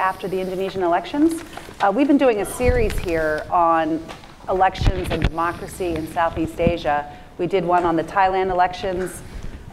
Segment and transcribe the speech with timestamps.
[0.00, 1.44] after the Indonesian elections.
[1.80, 4.02] Uh, we've been doing a series here on
[4.48, 7.14] elections and democracy in Southeast Asia.
[7.36, 9.20] We did one on the Thailand elections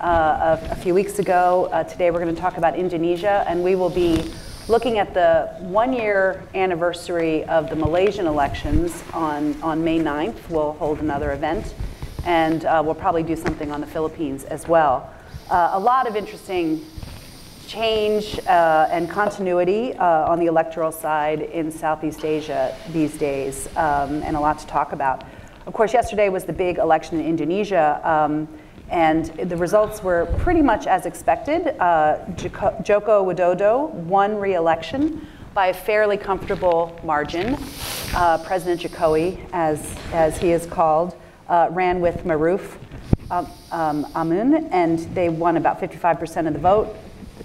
[0.02, 1.70] uh, a, a, few weeks ago.
[1.72, 4.30] Uh, today we're going to talk about Indonesia, and we will be
[4.68, 10.50] looking at the one year anniversary of the Malaysian elections on, on May 9th.
[10.50, 11.74] We'll hold another event,
[12.26, 15.10] and uh, we'll probably do something on the Philippines as well.
[15.50, 16.86] Uh, a lot of interesting
[17.68, 24.24] change uh, and continuity uh, on the electoral side in Southeast Asia these days, um,
[24.24, 25.26] and a lot to talk about.
[25.66, 28.48] Of course, yesterday was the big election in Indonesia, um,
[28.90, 31.76] and the results were pretty much as expected.
[31.80, 32.20] Uh,
[32.84, 37.58] Joko Widodo won re-election by a fairly comfortable margin.
[38.16, 41.16] Uh, President Jokowi, as, as he is called,
[41.50, 42.78] uh, ran with Maruf
[43.30, 46.96] um, um, Amin, and they won about 55% of the vote.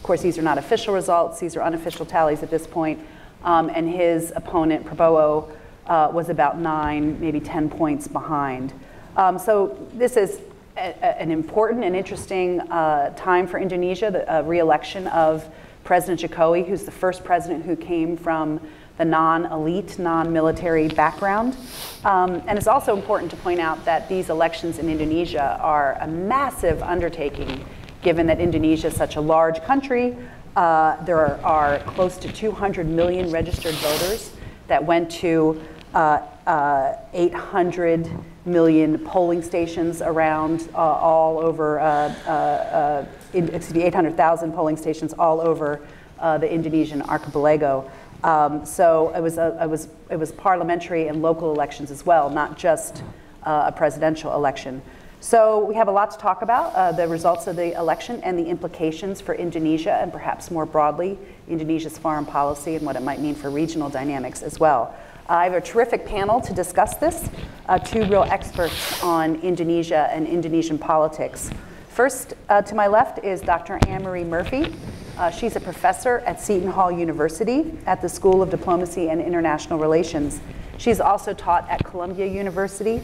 [0.03, 2.99] Of course, these are not official results, these are unofficial tallies at this point.
[3.45, 5.49] Um, and his opponent, Prabowo,
[5.87, 8.73] uh, was about nine, maybe 10 points behind.
[9.17, 10.41] Um, so this is
[10.77, 15.49] a, a, an important and interesting uh, time for Indonesia, the uh, re-election of
[15.85, 18.61] President Jokowi, who's the first president who came from
[18.99, 21.57] the non-elite, non-military background.
[22.05, 26.09] Um, and it's also important to point out that these elections in Indonesia are a
[26.09, 27.65] massive undertaking
[28.03, 30.17] given that Indonesia is such a large country.
[30.57, 34.33] Uh, there are, close to 200 million registered voters
[34.67, 35.61] that went to
[35.95, 38.11] uh, uh, 800
[38.45, 45.13] million polling stations around uh, all over, uh, uh, in, excuse me, 800,000 polling stations
[45.15, 45.81] all over
[46.21, 47.91] the Indonesian archipelago.
[48.23, 52.31] Um, so it was, a, it, was, it was parliamentary and local elections as well,
[52.31, 53.03] not just
[53.43, 54.81] a presidential election.
[55.23, 58.37] So we have a lot to talk about, uh, the results of the election and
[58.37, 61.17] the implications for Indonesia and perhaps more broadly,
[61.49, 64.93] Indonesia's foreign policy and what it might mean for regional dynamics as well.
[65.31, 67.31] Uh, I have a terrific panel to discuss this,
[67.69, 71.51] uh, two real experts on Indonesia and Indonesian politics.
[71.89, 73.79] First, uh, to my left is Dr.
[73.87, 74.75] Anne-Marie Murphy.
[75.17, 79.79] Uh, she's a professor at Seton Hall University at the School of Diplomacy and International
[79.79, 80.41] Relations.
[80.79, 83.01] She's also taught at Columbia University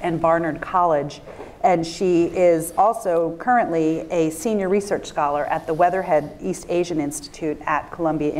[0.00, 1.20] and Barnard College.
[1.62, 7.60] And she is also currently a senior research scholar at the Weatherhead East Asian Institute
[7.66, 8.34] at Columbia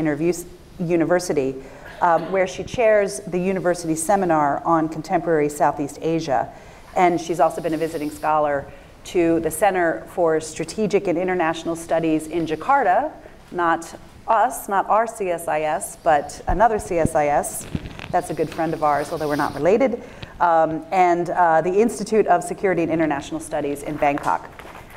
[0.79, 1.55] University,
[2.01, 6.49] um, where she chairs the university seminar on contemporary Southeast Asia.
[6.95, 8.65] And she's also been a visiting scholar
[9.05, 13.11] to the Center for Strategic and International Studies in Jakarta,
[13.51, 13.93] not
[14.27, 17.65] us, not our CSIS, but another CSIS.
[18.11, 20.03] That's a good friend of ours, although we're not related
[20.39, 24.49] um, and uh, the Institute of Security and International Studies in Bangkok.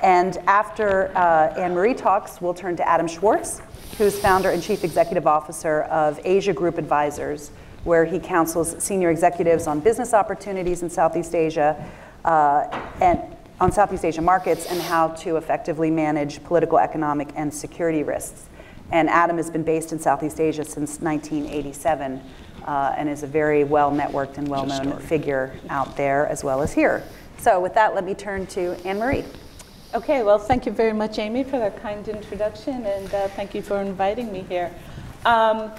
[0.02, 3.60] And after uh, Anne Marie talks, we'll turn to Adam Schwarz,
[3.98, 7.50] who's founder and chief executive officer of Asia Group Advisors,
[7.84, 11.76] where he counsels senior executives on business opportunities in Southeast Asia
[12.24, 12.64] uh,
[13.00, 13.20] and
[13.60, 18.46] on Southeast Asia markets and how to effectively manage political, economic, and security risks.
[18.90, 22.20] And Adam has been based in Southeast Asia since 1987
[22.64, 26.62] uh, and is a very well networked and well known figure out there as well
[26.62, 27.02] as here.
[27.38, 29.24] So, with that, let me turn to Anne Marie.
[29.94, 33.62] Okay, well, thank you very much, Amy, for that kind introduction, and uh, thank you
[33.62, 34.72] for inviting me here.
[35.24, 35.72] Um,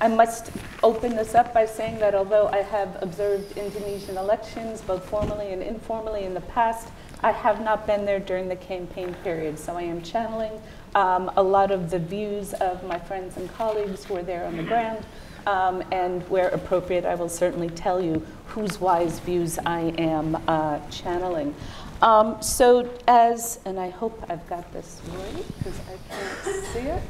[0.00, 0.50] I must
[0.82, 5.62] open this up by saying that although I have observed Indonesian elections, both formally and
[5.62, 6.88] informally in the past,
[7.22, 9.58] I have not been there during the campaign period.
[9.58, 10.52] So I am channeling
[10.94, 14.56] um, a lot of the views of my friends and colleagues who are there on
[14.56, 15.04] the ground.
[15.46, 20.80] Um, and where appropriate, I will certainly tell you whose wise views I am uh,
[20.90, 21.54] channeling.
[22.02, 27.02] Um, so as, and I hope I've got this right because I can't see it.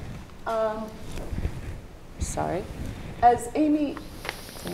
[0.47, 0.89] Um,
[2.19, 2.65] sorry.
[3.23, 3.97] As Amy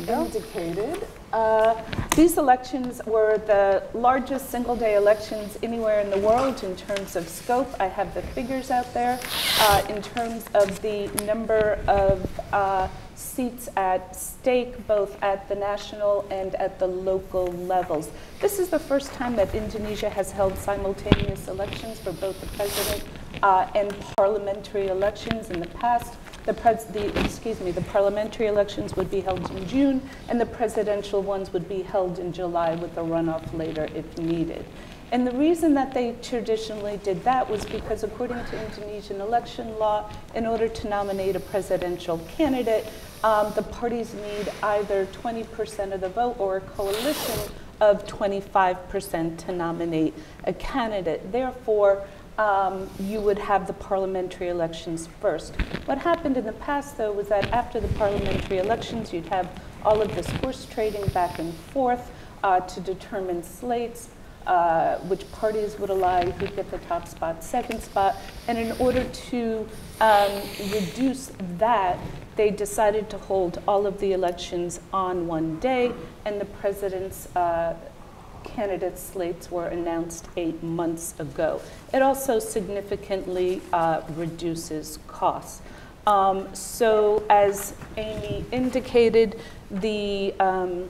[0.09, 1.75] indicated, uh,
[2.15, 7.29] these elections were the largest single day elections anywhere in the world in terms of
[7.29, 7.69] scope.
[7.79, 9.19] I have the figures out there.
[9.61, 16.27] Uh, in terms of the number of uh, seats at stake both at the national
[16.31, 18.11] and at the local levels.
[18.41, 23.05] This is the first time that Indonesia has held simultaneous elections for both the president
[23.43, 26.15] uh, and parliamentary elections in the past.
[26.45, 31.21] The, the, excuse me, the parliamentary elections would be held in June, and the presidential
[31.21, 34.65] ones would be held in July with a runoff later if needed.
[35.13, 40.11] And the reason that they traditionally did that was because, according to Indonesian election law,
[40.35, 42.87] in order to nominate a presidential candidate,
[43.23, 49.53] um, the parties need either 20% of the vote or a coalition of 25% to
[49.53, 50.15] nominate
[50.45, 51.31] a candidate.
[51.31, 52.07] Therefore,
[52.39, 55.55] um, you would have the parliamentary elections first.
[55.87, 59.49] What happened in the past, though, was that after the parliamentary elections, you'd have
[59.85, 62.11] all of this horse trading back and forth
[62.43, 64.11] uh, to determine slates,
[64.47, 68.17] uh, which parties would ally, who'd get the top spot, second spot.
[68.49, 69.69] And in order to
[70.01, 71.99] um, reduce that,
[72.37, 75.93] they decided to hold all of the elections on one day,
[76.25, 77.75] and the president's uh,
[78.45, 81.61] candidate slates were announced eight months ago.
[81.93, 85.63] It also significantly uh, reduces costs.
[86.07, 89.41] Um, so, as Amy indicated,
[89.71, 90.89] the um,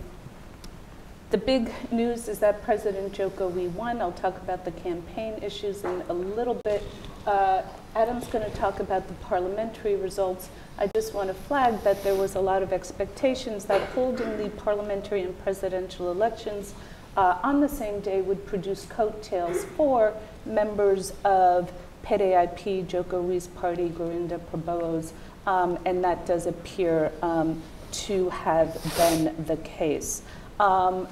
[1.31, 4.01] the big news is that President Jokowi won.
[4.01, 6.83] I'll talk about the campaign issues in a little bit.
[7.27, 7.63] Uh,
[7.97, 10.49] Adam's going to talk about the parliamentary results.
[10.79, 14.51] I just want to flag that there was a lot of expectations that holding the
[14.51, 16.75] parliamentary and presidential elections
[17.17, 20.15] uh, on the same day would produce coattails for
[20.45, 21.73] members of
[22.05, 25.13] PDIP, Jokowi's Party, Gerindra Prabowo's,
[25.47, 30.23] um, and that does appear um, to have been the case.
[30.59, 31.09] Um,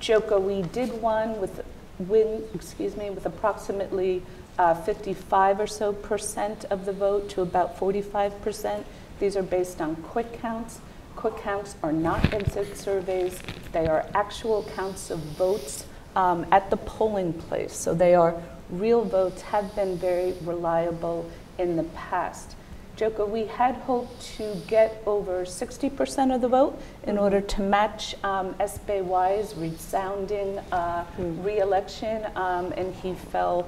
[0.00, 1.64] Jokowi did one with
[1.98, 4.22] win, excuse me, with approximately
[4.58, 8.86] uh, 55 or so percent of the vote to about 45 percent.
[9.18, 10.80] These are based on quick counts.
[11.16, 13.38] Quick counts are not exit surveys.
[13.72, 15.86] They are actual counts of votes
[16.16, 17.76] um, at the polling place.
[17.76, 18.40] So they are
[18.70, 22.56] real votes, have been very reliable in the past.
[23.00, 28.52] Jokowi had hoped to get over 60% of the vote in order to match um,
[28.54, 31.42] SBY's resounding uh, mm.
[31.42, 33.66] re-election, um, and he fell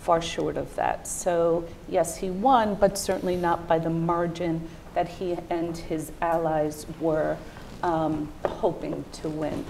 [0.00, 1.08] far short of that.
[1.08, 6.84] So yes, he won, but certainly not by the margin that he and his allies
[7.00, 7.38] were
[7.82, 9.64] um, hoping to win.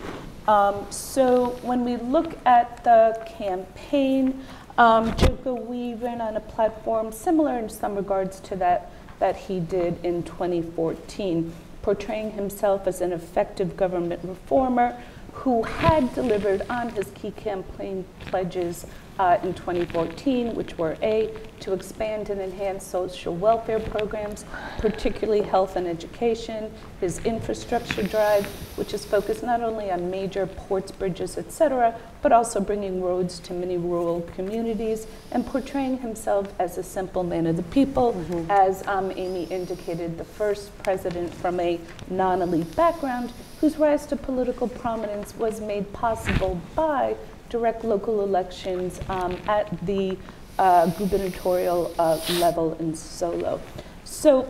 [0.48, 4.44] Um, so when we look at the campaign,
[4.76, 10.04] um, Jokowi ran on a platform similar in some regards to that that he did
[10.04, 11.52] in 2014,
[11.82, 15.00] portraying himself as an effective government reformer
[15.32, 18.86] who had delivered on his key campaign pledges
[19.18, 21.30] uh, in 2014, which were A,
[21.60, 24.44] to expand and enhance social welfare programs,
[24.78, 26.70] particularly health and education,
[27.00, 28.44] his infrastructure drive,
[28.76, 33.38] which is focused not only on major ports, bridges, et cetera, but also bringing roads
[33.38, 38.50] to many rural communities and portraying himself as a simple man of the people, mm-hmm.
[38.50, 41.80] as um, Amy indicated, the first president from a
[42.10, 47.16] non elite background whose rise to political prominence was made possible by
[47.48, 50.16] direct local elections um, at the
[50.58, 53.60] uh, gubernatorial uh, level in Solo.
[54.04, 54.48] So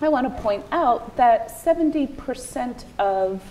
[0.00, 3.42] I want to point out that 70% of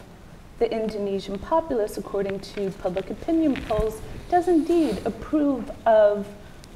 [0.59, 6.27] the Indonesian populace, according to public opinion polls, does indeed approve of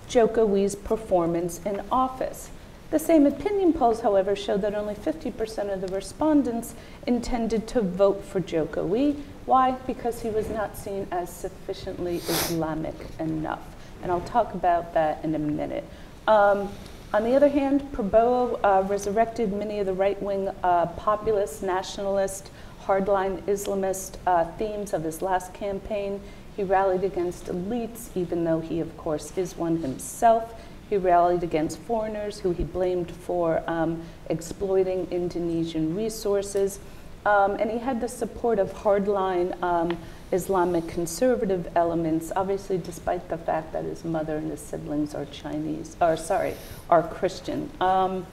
[0.10, 2.50] Jokowi's performance in office.
[2.89, 6.74] The same opinion polls, however, showed that only 50% of the respondents
[7.06, 9.72] intended to vote for Jokowi, why?
[9.88, 13.66] Because he was not seen as sufficiently Islamic enough.
[14.04, 15.86] And I'll talk about that in a minute.
[16.28, 16.70] Um,
[17.14, 22.52] on the other hand, Prabowo uh, resurrected many of the right wing uh, populist, nationalist,
[22.84, 26.20] hardline Islamist uh, themes of his last campaign.
[26.58, 30.54] He rallied against elites, even though he, of course, is one himself.
[30.90, 36.80] He rallied against foreigners who he blamed for um, exploiting Indonesian resources.
[37.27, 39.98] Um, and he had the support of hardline um,
[40.31, 45.98] Islamic conservative elements, obviously, despite the fact that his mother and his siblings are Chinese,
[46.00, 46.53] or sorry,
[46.89, 47.69] are Christian.
[47.81, 48.25] Um,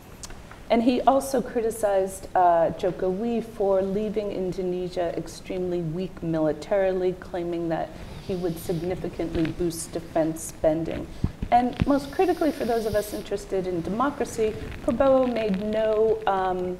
[0.70, 7.90] and he also criticized uh, Jokowi for leaving Indonesia extremely weak militarily, claiming that
[8.28, 11.08] he would significantly boost defense spending.
[11.50, 14.54] And most critically, for those of us interested in democracy,
[14.86, 16.78] Prabowo made no um,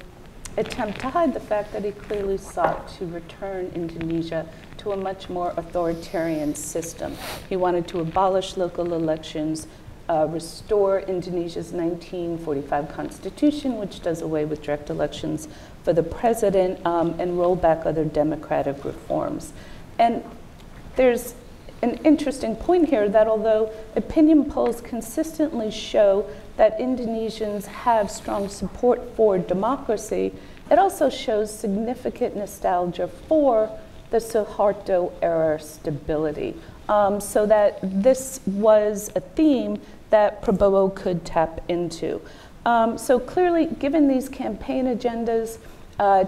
[0.57, 4.47] attempt to hide the fact that he clearly sought to return Indonesia
[4.77, 7.15] to a much more authoritarian system.
[7.49, 9.67] He wanted to abolish local elections,
[10.07, 15.47] uh, restore Indonesia's 1945 constitution, which does away with direct elections
[15.83, 19.51] for the president, um, and roll back other democratic reforms.
[19.97, 20.23] And
[20.95, 21.35] there's
[21.81, 29.01] an interesting point here that although opinion polls consistently show that Indonesians have strong support
[29.15, 30.33] for democracy,
[30.71, 33.69] it also shows significant nostalgia for
[34.09, 36.55] the Suharto era stability.
[36.87, 39.81] Um, so that this was a theme
[40.11, 42.21] that Prabowo could tap into.
[42.65, 45.57] Um, so clearly, given these campaign agendas,
[45.99, 46.25] uh,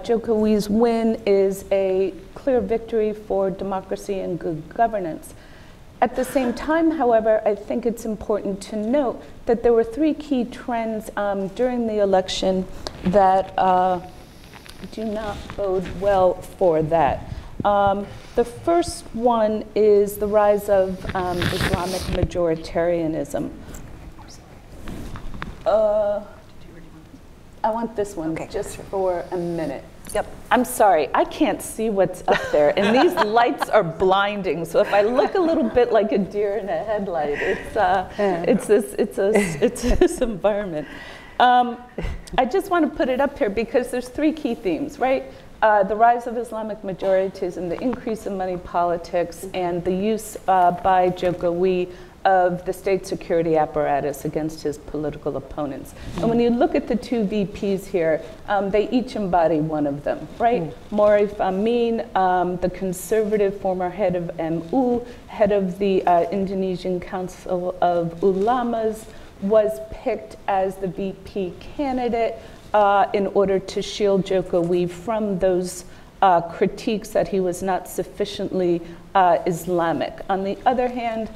[0.68, 5.34] win is a clear victory for democracy and good governance.
[6.00, 10.14] At the same time, however, I think it's important to note that there were three
[10.14, 12.66] key trends um, during the election
[13.04, 14.00] that uh,
[14.92, 17.32] do not bode well for that.
[17.64, 23.50] Um, the first one is the rise of um, Islamic majoritarianism.
[25.66, 26.22] Uh,
[27.64, 29.84] I want this one Okay, just for a minute.
[30.14, 30.26] Yep.
[30.50, 34.64] I'm sorry, I can't see what's up there, and these lights are blinding.
[34.64, 38.10] So if I look a little bit like a deer in a headlight, it's uh,
[38.18, 40.88] it's this it's a it's this environment.
[41.40, 41.78] Um,
[42.36, 45.24] I just want to put it up here because there's three key themes, right?
[45.60, 50.36] Uh, the rise of Islamic majorities and the increase in money politics, and the use
[50.46, 51.92] uh, by Jokowi
[52.28, 55.94] of the state security apparatus against his political opponents.
[56.16, 60.04] And when you look at the two VPs here, um, they each embody one of
[60.04, 60.62] them, right?
[60.64, 60.74] Mm.
[60.90, 67.74] Maruf Amin, um, the conservative former head of MU, head of the uh, Indonesian Council
[67.80, 69.06] of Ulamas,
[69.40, 72.34] was picked as the VP candidate
[72.74, 75.86] uh, in order to shield Jokowi from those
[76.20, 78.82] uh, critiques that he was not sufficiently
[79.14, 80.18] uh, Islamic.
[80.28, 81.30] On the other hand,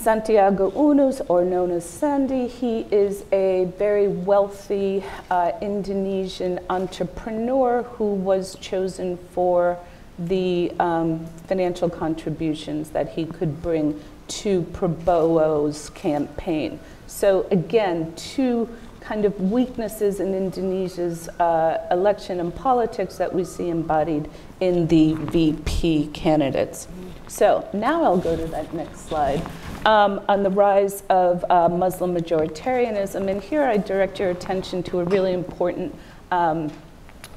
[0.00, 2.48] Sandiaga Uno, or known as Sandy.
[2.48, 9.78] he is a very wealthy uh, Indonesian entrepreneur who was chosen for
[10.18, 16.80] the um, financial contributions that he could bring to Prabowo's campaign.
[17.06, 23.68] So again, two kind of weaknesses in Indonesia's uh, election and politics that we see
[23.68, 24.30] embodied
[24.60, 26.88] in the VP candidates.
[27.28, 29.42] So now I'll go to that next slide
[29.86, 33.28] um, on the rise of uh, Muslim majoritarianism.
[33.28, 35.94] And here I direct your attention to a really important
[36.30, 36.70] um,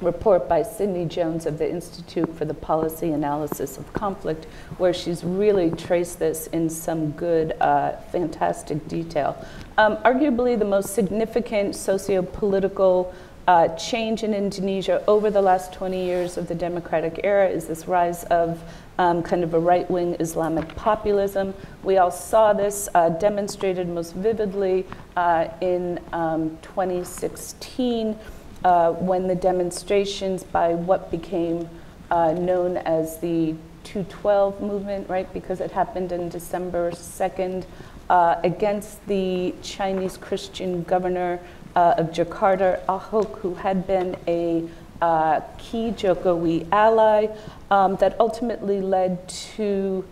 [0.00, 4.46] report by Sidney Jones of the Institute for the Policy Analysis of Conflict,
[4.78, 9.36] where she's really traced this in some good, uh, fantastic detail.
[9.78, 13.14] Um, arguably, the most significant socio political
[13.46, 17.86] uh, change in Indonesia over the last 20 years of the democratic era is this
[17.86, 18.60] rise of
[18.98, 21.54] um, kind of a right wing Islamic populism.
[21.82, 24.86] We all saw this uh, demonstrated most vividly
[25.16, 28.18] uh, in um, 2016
[28.64, 31.68] uh, when the demonstrations by what became
[32.10, 37.64] uh, known as the 212 movement, right, because it happened in December 2nd.
[38.10, 41.40] Uh, against the Chinese Christian governor
[41.74, 44.68] uh, of Jakarta, Ahok, who had been a
[45.00, 47.28] uh, key Jokowi ally
[47.74, 50.04] um, that ultimately led to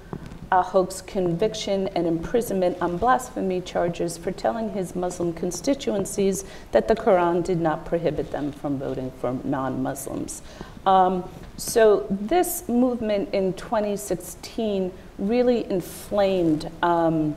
[0.51, 7.45] Ahok's conviction and imprisonment on blasphemy charges for telling his Muslim constituencies that the Quran
[7.45, 10.43] did not prohibit them from voting for non Muslims.
[10.87, 11.23] Um,
[11.57, 17.37] so, this movement in 2016 really inflamed um,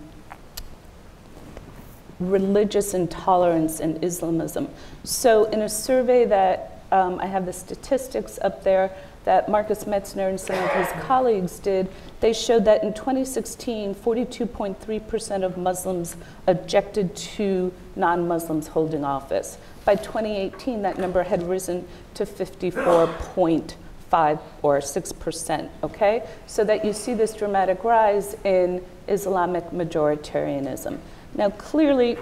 [2.20, 4.70] religious intolerance in Islamism.
[5.03, 8.91] So, in a survey that um, I have the statistics up there
[9.25, 11.89] that Marcus Mietzner and some of his colleagues did.
[12.22, 16.15] They showed that in 2016, 42.3% of Muslims
[16.48, 19.58] objected to non Muslims holding office.
[19.84, 26.24] By 2018, that number had risen to 54.5 or 6%, okay?
[26.48, 31.00] So that you see this dramatic rise in Islamic majoritarianism.
[31.38, 32.17] Now, clearly,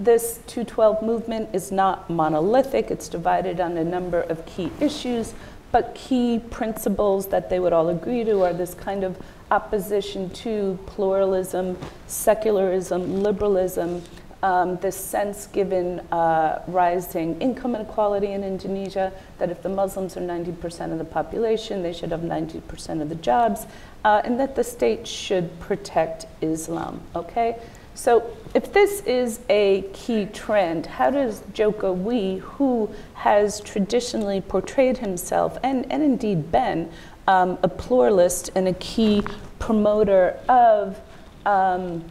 [0.00, 2.90] this 212 movement is not monolithic.
[2.90, 5.34] It's divided on a number of key issues,
[5.76, 9.14] but key principles that they would all agree to are this kind of
[9.50, 14.02] opposition to pluralism, secularism, liberalism,
[14.42, 20.22] um, this sense given uh, rising income inequality in Indonesia that if the Muslims are
[20.22, 23.66] 90% of the population, they should have 90% of the jobs,
[24.06, 27.02] uh, and that the state should protect Islam.
[27.14, 27.58] Okay?
[27.96, 35.56] So, if this is a key trend, how does Jokowi, who has traditionally portrayed himself
[35.62, 36.90] and, and indeed been
[37.26, 39.22] um, a pluralist and a key
[39.58, 41.00] promoter of
[41.46, 42.04] um,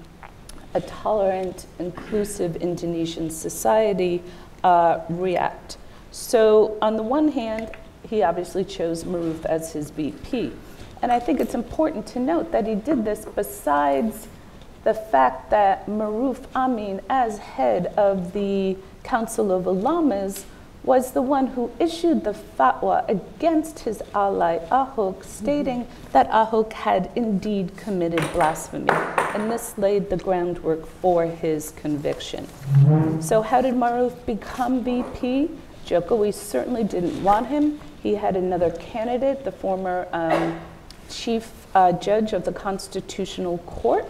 [0.73, 4.23] a tolerant, inclusive Indonesian society,
[4.63, 5.77] uh, react?
[6.09, 7.69] So, on the one hand,
[8.09, 10.51] he obviously chose Maruf as his VP.
[11.03, 14.27] And I think it's important to note that he did this besides
[14.85, 20.45] the fact that Maruf Amin, as head of the Council of Ulamas,
[20.83, 26.11] was the one who issued the fatwa against his ally Ahok, stating mm-hmm.
[26.11, 28.91] that Ahok had indeed committed blasphemy.
[29.33, 32.47] And this laid the groundwork for his conviction.
[33.19, 35.49] So, how did Maruf become VP?
[35.87, 37.79] Jokowi certainly didn't want him.
[38.03, 40.59] He had another candidate, the former um,
[41.09, 44.05] chief uh, judge of the Constitutional Court,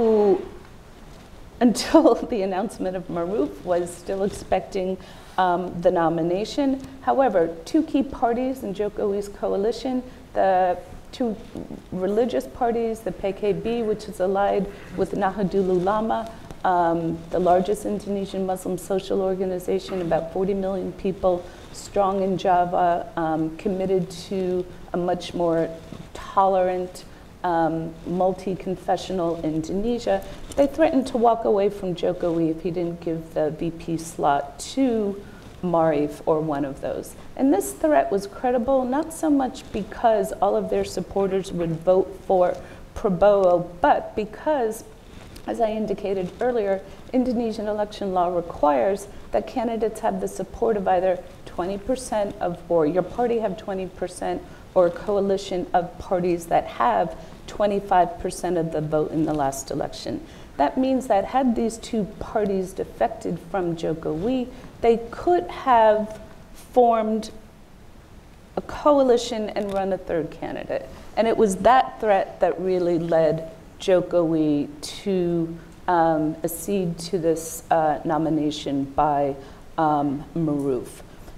[0.00, 0.40] who,
[1.60, 4.96] until the announcement of Maruf, was still expecting
[5.36, 6.80] um, the nomination.
[7.02, 10.02] However, two key parties in Jokowi's coalition,
[10.32, 10.78] the
[11.12, 11.36] two
[11.92, 14.66] religious parties, the PKB, which is allied
[14.96, 16.30] with Nahdlatul Ulama,
[16.64, 23.56] um, the largest Indonesian Muslim social organization, about 40 million people, strong in Java, um,
[23.56, 24.64] committed to
[24.94, 25.68] a much more
[26.14, 27.04] tolerant,
[27.44, 30.24] um, multi confessional Indonesia.
[30.56, 35.22] They threatened to walk away from Jokowi if he didn't give the VP slot to
[35.62, 37.14] Maruf or one of those.
[37.36, 42.20] And this threat was credible not so much because all of their supporters would vote
[42.26, 42.56] for
[42.94, 44.84] Prabowo, but because
[45.46, 46.82] as I indicated earlier,
[47.12, 53.02] Indonesian election law requires that candidates have the support of either 20% of, or your
[53.02, 54.40] party have 20%,
[54.74, 57.16] or a coalition of parties that have
[57.50, 60.24] 25% of the vote in the last election.
[60.56, 64.48] That means that had these two parties defected from Jokowi,
[64.80, 66.20] they could have
[66.52, 67.30] formed
[68.56, 70.88] a coalition and run a third candidate.
[71.16, 74.68] And it was that threat that really led Jokowi
[75.02, 79.34] to um, accede to this uh, nomination by
[79.78, 80.88] um, Maruf.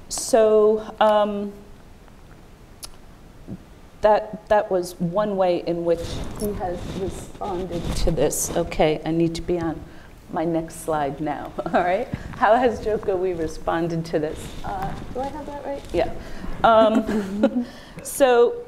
[0.08, 1.52] So um,
[4.02, 6.04] that, that was one way in which
[6.40, 8.50] he has responded to this.
[8.56, 9.80] Okay, I need to be on
[10.32, 12.08] my next slide now, all right?
[12.36, 14.46] How has Jokowi responded to this?
[14.64, 15.82] Uh, do I have that right?
[15.92, 16.12] Yeah.
[16.64, 17.66] Um,
[18.02, 18.64] so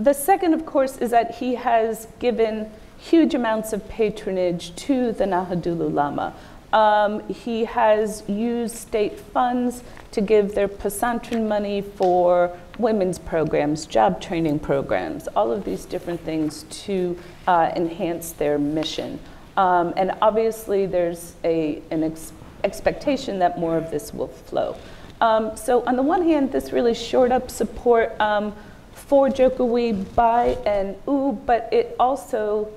[0.00, 5.24] the second, of course, is that he has given huge amounts of patronage to the
[5.24, 6.34] Nahdlatul Ulama.
[6.72, 9.82] Um, he has used state funds
[10.12, 16.20] to give their pesantren money for women's programs, job training programs, all of these different
[16.20, 19.18] things to uh, enhance their mission.
[19.56, 22.32] Um, and obviously, there's a, an ex
[22.64, 24.76] expectation that more of this will flow.
[25.20, 28.54] Um, so, on the one hand, this really shored up support um,
[28.92, 32.68] for Jokowi by and ooh, but it also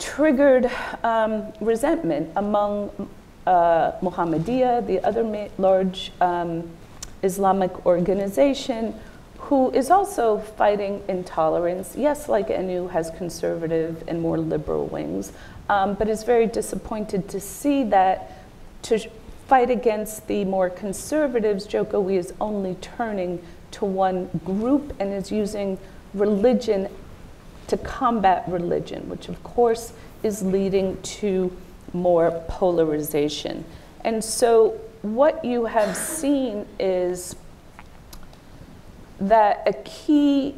[0.00, 0.70] triggered
[1.04, 2.90] um, resentment among
[3.46, 6.68] uh, the other large um,
[7.22, 8.94] Islamic organization,
[9.38, 11.94] who is also fighting intolerance.
[11.96, 15.32] Yes, like NU has conservative and more liberal wings,
[15.68, 18.32] um, but is very disappointed to see that
[18.82, 18.98] to
[19.46, 25.78] fight against the more conservatives, Jokowi is only turning to one group and is using
[26.14, 26.88] religion
[27.70, 31.56] to combat religion, which of course is leading to
[31.92, 33.64] more polarization.
[34.04, 37.34] And so, what you have seen is
[39.18, 40.54] that a key,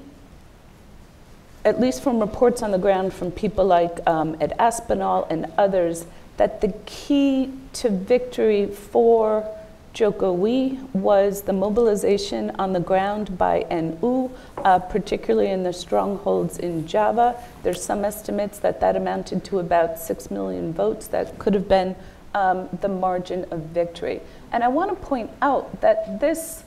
[1.65, 6.07] at least from reports on the ground from people like um, Ed Aspinall and others,
[6.39, 9.49] that the key to victory for
[9.95, 16.87] Jokowi was the mobilization on the ground by NU, uh, particularly in the strongholds in
[16.87, 17.37] Java.
[17.63, 21.09] There's some estimates that that amounted to about 6 million votes.
[21.09, 21.95] That could have been
[22.35, 24.23] um, the margin of victory.
[24.51, 26.65] And I want to point out that this,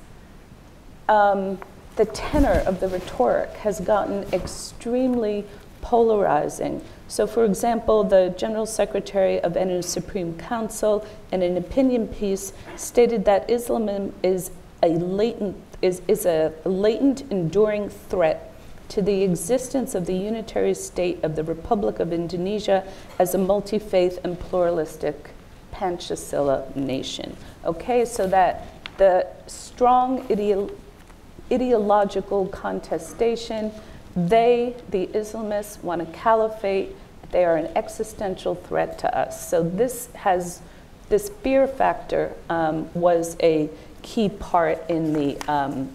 [1.09, 1.57] um,
[1.95, 5.45] the tenor of the rhetoric has gotten extremely
[5.81, 6.81] polarizing.
[7.07, 13.25] So, for example, the General Secretary of NU's Supreme Council, in an opinion piece, stated
[13.25, 18.51] that Islam is a latent is, is a latent, enduring threat
[18.89, 22.83] to the existence of the unitary state of the Republic of Indonesia
[23.19, 25.31] as a multi faith and pluralistic
[25.73, 27.35] Pancasila nation.
[27.65, 30.71] Okay, so that the strong ideo-
[31.51, 33.71] ideological contestation
[34.15, 36.95] they, the Islamists, want a caliphate.
[37.31, 39.49] They are an existential threat to us.
[39.49, 40.61] So this has
[41.09, 43.69] this fear factor um, was a
[44.01, 45.89] key part in the um,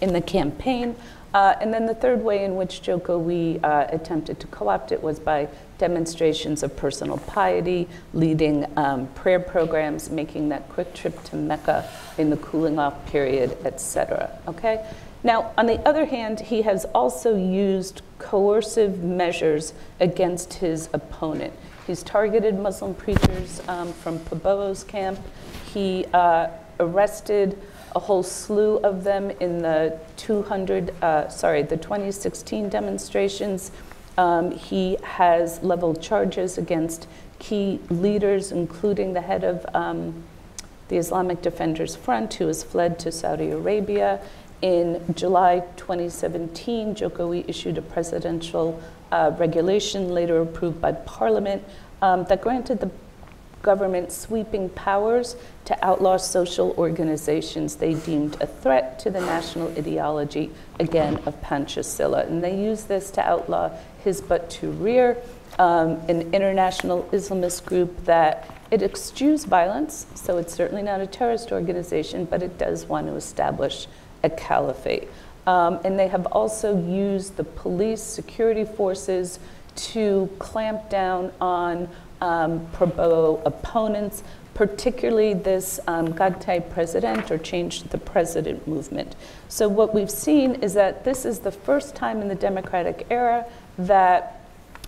[0.00, 0.96] in the campaign.
[1.34, 5.18] Uh, and then the third way in which Jokowi uh, attempted to co-opt it was
[5.18, 11.86] by demonstrations of personal piety, leading um, prayer programs, making that quick trip to Mecca
[12.16, 14.30] in the cooling off period, etc.
[14.48, 14.86] Okay,
[15.22, 21.52] now, on the other hand, he has also used coercive measures against his opponent.
[21.86, 25.18] He's targeted Muslim preachers um, from Prabowo's camp.
[25.72, 26.48] He uh,
[26.80, 27.58] arrested
[27.94, 33.70] a whole slew of them in the 200, uh, sorry, the 2016 demonstrations.
[34.18, 37.06] Um, he has leveled charges against
[37.38, 40.24] key leaders, including the head of um,
[40.88, 44.20] the Islamic Defenders Front, who has fled to Saudi Arabia
[44.66, 51.62] In July 2017, Jokowi issued a presidential uh, regulation, later approved by Parliament,
[52.02, 52.90] um, that granted the
[53.62, 60.50] government sweeping powers to outlaw social organizations they deemed a threat to the national ideology,
[60.80, 62.26] again, of Pancasila.
[62.26, 63.70] And they used this to outlaw
[64.04, 65.16] Hizbut Tahrir,
[65.60, 71.52] um, an international Islamist group that it eschews violence, so it's certainly not a terrorist
[71.52, 73.86] organization, but it does want to establish
[74.26, 75.08] a caliphate.
[75.46, 79.38] Um, and they have also used the police security forces
[79.76, 81.88] to clamp down on
[82.20, 84.22] um, pro opponents,
[84.54, 89.14] particularly this um, Ganti president or change the president movement.
[89.48, 93.46] So what we've seen is that this is the first time in the democratic era
[93.78, 94.40] that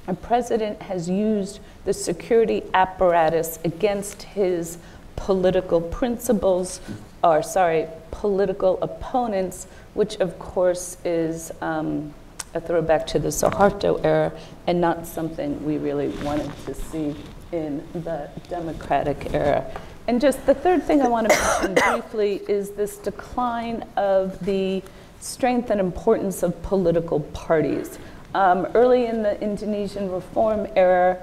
[0.07, 4.79] a president has used the security apparatus against his
[5.17, 6.81] political principles,
[7.23, 12.15] or sorry, political opponents, which of course is um,
[12.55, 14.33] a throwback to the Suharto era
[14.67, 17.15] and not something we really wanted to see
[17.53, 19.65] in the democratic era.
[20.07, 24.83] And just the third thing I want to mention briefly is this decline of the
[25.21, 27.99] strength and importance of political parties.
[28.35, 31.19] Um, early in the Indonesian reform era,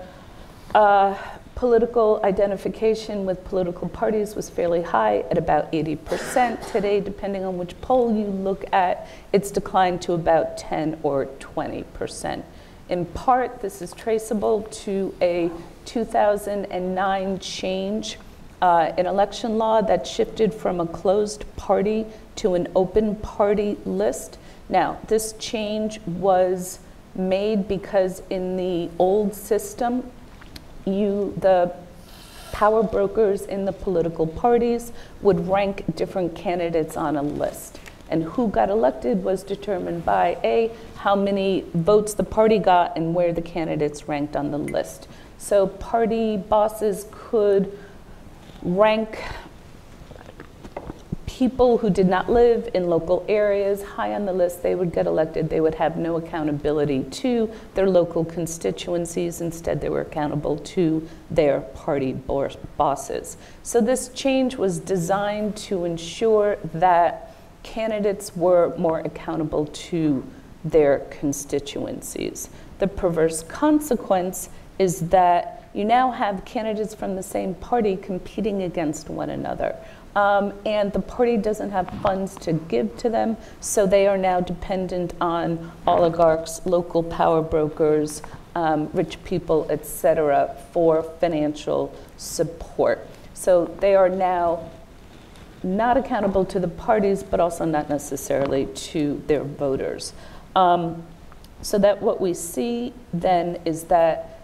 [0.74, 1.18] uh,
[1.56, 6.72] political identification with political parties was fairly high at about 80%.
[6.72, 12.44] Today, depending on which poll you look at, it's declined to about 10 or 20%.
[12.90, 15.50] In part, this is traceable to a
[15.86, 18.20] 2009 change
[18.62, 24.38] uh, in election law that shifted from a closed party to an open party list.
[24.68, 26.80] Now, this change was
[27.16, 30.12] made because in the old system,
[30.86, 31.74] you, the
[32.52, 37.80] power brokers in the political parties would rank different candidates on a list.
[38.10, 43.14] And who got elected was determined by A, how many votes the party got and
[43.16, 45.08] where the candidates ranked on the list.
[45.38, 47.78] So party bosses could
[48.62, 49.22] rank
[51.36, 55.06] people who did not live in local areas high on the list, they would get
[55.06, 55.50] elected.
[55.50, 59.42] They would have no accountability to their local constituencies.
[59.42, 63.36] Instead, they were accountable to their party bosses.
[63.64, 70.26] So this change was designed to ensure that candidates were more accountable to
[70.64, 72.50] their constituencies.
[72.80, 74.48] The perverse consequence
[74.80, 79.76] is that you now have candidates from the same party competing against one another.
[80.16, 84.40] Um, and the party doesn't have funds to give to them, so they are now
[84.40, 88.22] dependent on oligarchs, local power brokers,
[88.56, 93.06] um, rich people, etc., for financial support.
[93.34, 94.70] So they are now
[95.64, 100.14] not accountable to the parties, but also not necessarily to their voters.
[100.56, 101.04] Um,
[101.62, 104.35] so that what we see then is that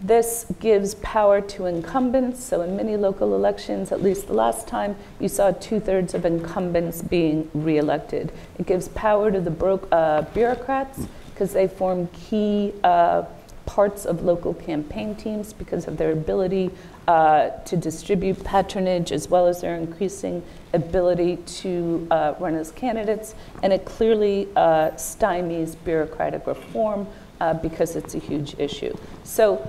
[0.00, 2.42] this gives power to incumbents.
[2.42, 6.24] So, in many local elections, at least the last time, you saw two thirds of
[6.24, 8.32] incumbents being reelected.
[8.58, 13.24] It gives power to the uh, bureaucrats because they form key uh,
[13.66, 16.70] parts of local campaign teams because of their ability
[17.06, 23.34] uh, to distribute patronage as well as their increasing ability to uh, run as candidates.
[23.62, 27.06] And it clearly uh, stymies bureaucratic reform.
[27.40, 28.94] Uh, because it's a huge issue.
[29.24, 29.66] So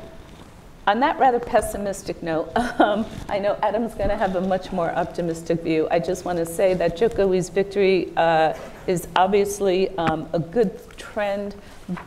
[0.91, 2.51] on that rather pessimistic note,
[2.81, 5.87] um, I know Adam's going to have a much more optimistic view.
[5.89, 8.53] I just want to say that Jokowi's victory uh,
[8.87, 11.55] is obviously um, a good trend,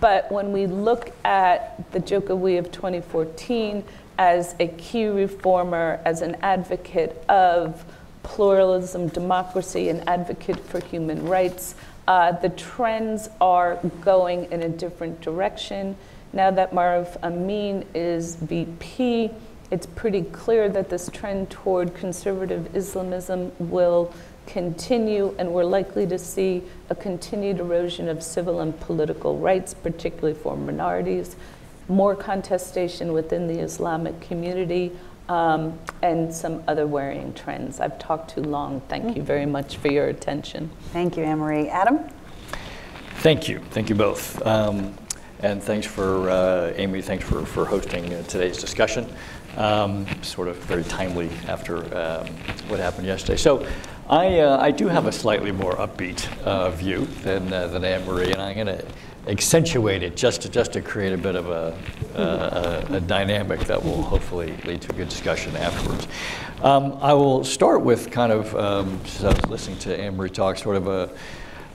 [0.01, 3.83] but when we look at the Jokowi of 2014
[4.18, 7.87] as a key reformer, as an advocate of
[8.23, 11.75] pluralism, democracy, an advocate for human rights,
[12.07, 15.97] uh, the trends are going in a different direction.
[16.35, 19.31] Now that Maruf Amin is VP,
[19.70, 24.12] it's pretty clear that this trend toward conservative Islamism will
[24.49, 30.35] continue, and we're likely to see a continued erosion of civil and political rights, particularly
[30.35, 31.37] for minorities,
[31.88, 34.90] more contestation within the Islamic community,
[35.29, 37.79] um, and some other worrying trends.
[37.79, 38.81] I've talked too long.
[38.88, 40.68] Thank you very much for your attention.
[40.92, 41.68] Thank you, Anne Marie.
[41.68, 42.01] Adam?
[43.18, 43.61] Thank you.
[43.70, 44.44] Thank you both.
[44.44, 44.94] Um,
[45.44, 49.07] and thanks for, uh, Amy, thanks for, for hosting uh, today's discussion.
[49.59, 52.26] Um, sort of very timely after um,
[52.68, 53.37] what happened yesterday.
[53.37, 53.66] So
[54.09, 58.07] I, uh, I do have a slightly more upbeat uh, view than, uh, than Anne
[58.07, 58.87] Marie, and I'm going to
[59.28, 61.78] accentuate it just to, just to create a bit of a,
[62.14, 66.09] a, a, dynamic that will hopefully lead to a good discussion afterwards.
[66.62, 68.98] Um, I will start with kind of, um,
[69.48, 71.11] listening to Anne Marie talk, sort of a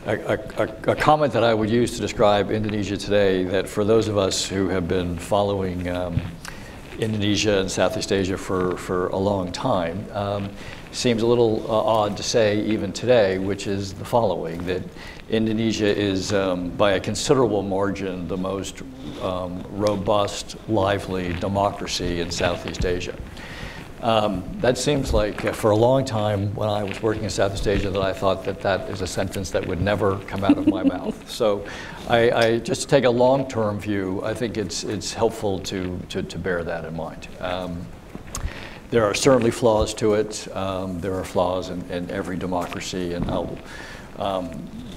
[0.05, 4.07] a, a, a, comment that I would use to describe Indonesia today that for those
[4.07, 6.21] of us who have been following um,
[6.99, 10.49] Indonesia and Southeast Asia for, for a long time, um,
[10.91, 14.83] seems a little uh, odd to say even today, which is the following, that
[15.29, 18.81] Indonesia is um, by a considerable margin the most
[19.21, 23.15] um, robust, lively democracy in Southeast Asia.
[24.01, 27.67] Um, that seems like uh, for a long time when I was working in Southeast
[27.67, 30.67] Asia that I thought that that is a sentence that would never come out of
[30.67, 31.29] my mouth.
[31.29, 31.65] So
[32.07, 36.23] I, I, just to take a long-term view, I think it's, it's helpful to, to,
[36.23, 37.27] to bear that in mind.
[37.41, 37.85] Um,
[38.89, 40.47] there are certainly flaws to it.
[40.55, 43.57] Um, there are flaws in, in, every democracy, and I'll,
[44.17, 44.45] um,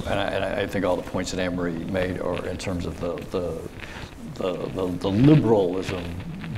[0.06, 2.98] and, I, and I, think all the points that Anne-Marie made are in terms of
[3.00, 3.58] the, the,
[4.34, 6.04] the, the, the liberalism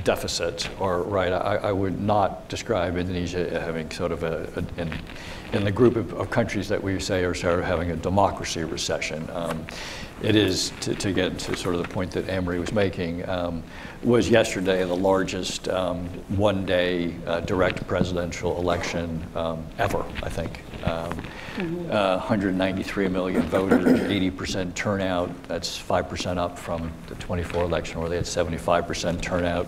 [0.05, 1.33] deficit are right.
[1.33, 4.93] I, I, would not describe Indonesia as having sort of a, a in,
[5.51, 8.63] in, the group of, of, countries that we say are sort of having a democracy
[8.63, 9.27] recession.
[9.33, 9.65] Um,
[10.25, 13.27] it is, to, to, get to sort of the point that Anne Marie was making,
[13.29, 13.61] um,
[14.03, 20.63] was yesterday the largest um, one-day uh, direct presidential election um, ever, I think.
[20.83, 21.89] Mm-hmm.
[21.89, 25.31] Uh, 193 million voters, 80% turnout.
[25.47, 29.67] That's 5% up from the 24 election where they had 75% turnout.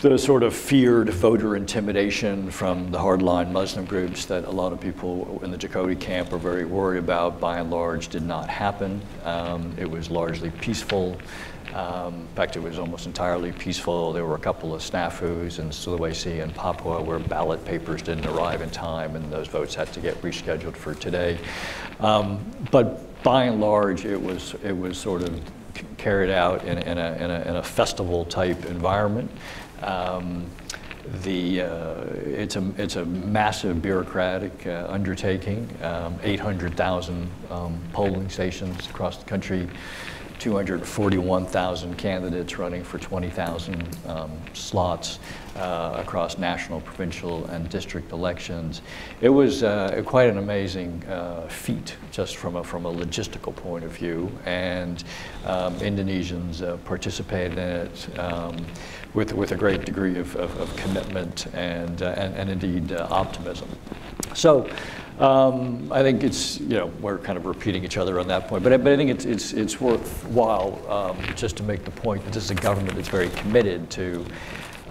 [0.00, 4.80] The sort of feared voter intimidation from the hardline Muslim groups that a lot of
[4.80, 9.00] people in the Jokowi camp are very worried about, by and large, did not happen.
[9.24, 11.16] Um, it was largely peaceful.
[11.72, 14.12] Um, in fact, it was almost entirely peaceful.
[14.12, 18.60] There were a couple of snafus in Sulawesi and Papua where ballot papers didn't arrive
[18.60, 21.38] in time and those votes had to get rescheduled for today.
[22.00, 25.40] Um, but by and large, it was, it was sort of
[25.96, 29.30] carried out in, in, a, in, a, in a festival type environment.
[29.82, 30.46] Um,
[31.22, 38.88] the, uh, it's, a, it's a massive bureaucratic uh, undertaking, um, 800,000 um, polling stations
[38.88, 39.68] across the country,
[40.38, 45.18] 241,000 candidates running for 20,000 um, slots
[45.56, 48.82] uh, across national, provincial, and district elections.
[49.20, 53.84] It was uh, quite an amazing uh, feat just from a, from a logistical point
[53.84, 55.02] of view, and
[55.46, 58.56] um, Indonesians uh, participated in it um,
[59.14, 63.06] with, with a great degree of, of, of commitment and, uh, and, and, indeed uh,
[63.10, 63.68] optimism.
[64.34, 64.68] So
[65.18, 68.64] um, I think it's, you know, we're kind of repeating each other on that point,
[68.64, 72.24] but I, but I think it's, it's, it's worthwhile um, just to make the point
[72.24, 74.26] that this is a government that's very committed to,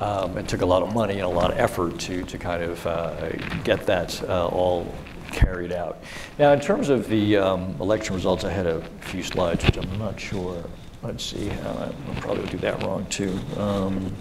[0.03, 2.61] um, it took a lot of money and a lot of effort to, to kind
[2.61, 3.29] of uh,
[3.63, 4.93] get that uh, all
[5.31, 6.03] carried out.
[6.37, 9.97] Now, in terms of the um, election results, I had a few slides, which I'm
[9.97, 10.61] not sure.
[11.01, 13.39] Let's see, uh, I probably would do that wrong too.
[13.57, 14.13] Um,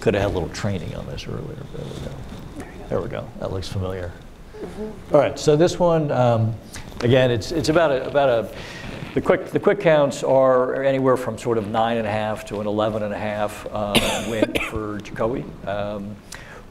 [0.00, 1.62] could have had a little training on this earlier.
[1.74, 2.14] There we go.
[2.88, 3.28] There we go.
[3.40, 4.12] That looks familiar.
[4.60, 5.14] Mm-hmm.
[5.14, 6.54] All right, so this one, um,
[7.00, 8.54] again, it's, it's about a, about a,
[9.14, 12.60] the quick, the quick counts are anywhere from sort of nine and a half to
[12.60, 16.14] an 11 and a half uh, win for Jokowi, um,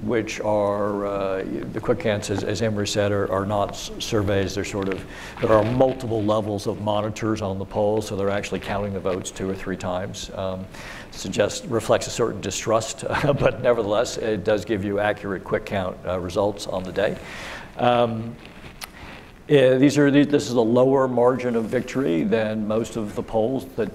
[0.01, 4.55] which are, uh, the quick counts, as, as Emery said, are, are not surveys.
[4.55, 5.05] They're sort of,
[5.41, 9.31] there are multiple levels of monitors on the polls, so they're actually counting the votes
[9.31, 10.31] two or three times.
[10.33, 10.65] Um,
[11.11, 16.17] suggests, reflects a certain distrust, but nevertheless, it does give you accurate quick count uh,
[16.19, 17.17] results on the day.
[17.75, 18.35] Um,
[19.49, 23.65] uh, these are this is a lower margin of victory than most of the polls
[23.75, 23.89] that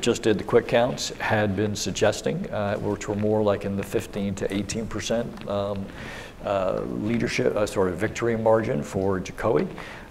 [0.00, 3.82] just did the quick counts had been suggesting, uh, which were more like in the
[3.82, 5.84] 15 to 18 percent um,
[6.44, 9.66] uh, leadership, uh, sort of victory margin for Jokowi.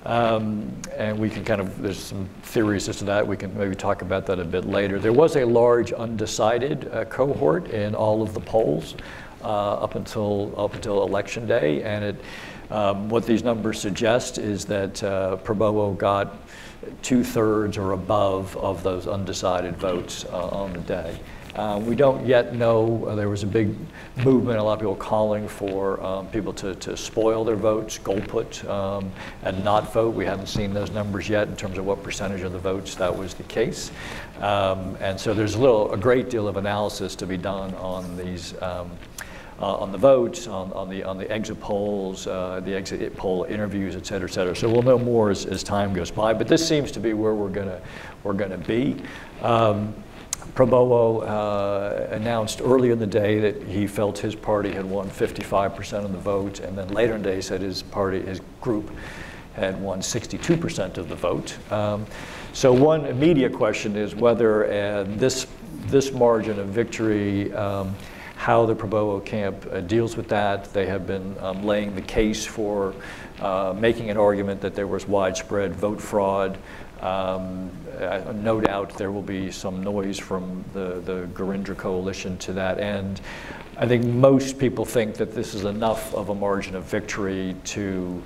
[0.06, 3.28] Um, and we can kind of, there's some theories as to that.
[3.28, 4.98] We can maybe talk about that a bit later.
[4.98, 8.96] There was a large undecided uh, cohort in all of the polls
[9.44, 12.16] uh, up until up until election day, and it
[12.70, 16.38] um, what these numbers suggest is that uh, Prabowo got
[17.02, 21.20] two thirds or above of those undecided votes uh, on the day.
[21.56, 23.76] Uh, we don't yet know, uh, there was a big
[24.24, 28.64] movement, a lot of people calling for um, people to, to spoil their votes, golput,
[28.70, 29.12] um,
[29.44, 30.14] and not vote.
[30.14, 33.14] We haven't seen those numbers yet in terms of what percentage of the votes that
[33.14, 33.92] was the case.
[34.40, 38.16] Um, and so there's a little, a great deal of analysis to be done on
[38.16, 38.92] these um,
[39.66, 43.96] on the votes, on, on, the, on the exit polls, uh, the exit poll interviews,
[43.96, 44.56] et cetera, et cetera.
[44.56, 46.34] So we'll know more as, as time goes by.
[46.34, 47.70] But this seems to be where we're going
[48.24, 49.02] we're gonna be.
[49.42, 49.94] Um,
[51.22, 56.12] uh, announced early in the day that he felt his party had won 55% of
[56.12, 58.92] the vote, and then later in the day said his party, his group,
[59.54, 61.58] had won 62% of the vote.
[61.72, 62.06] Um,
[62.54, 65.48] so one immediate question is whether uh, this
[65.88, 67.96] this margin of victory um,
[68.40, 70.72] how the Prabowo camp uh, deals with that.
[70.72, 72.96] They have been um, laying the case for
[73.42, 76.58] uh, making an argument that there was widespread vote fraud.
[77.02, 82.54] Um, uh, no doubt there will be some noise from the, the Gerindra coalition to
[82.54, 83.20] that end.
[83.76, 88.24] I think most people think that this is enough of a margin of victory to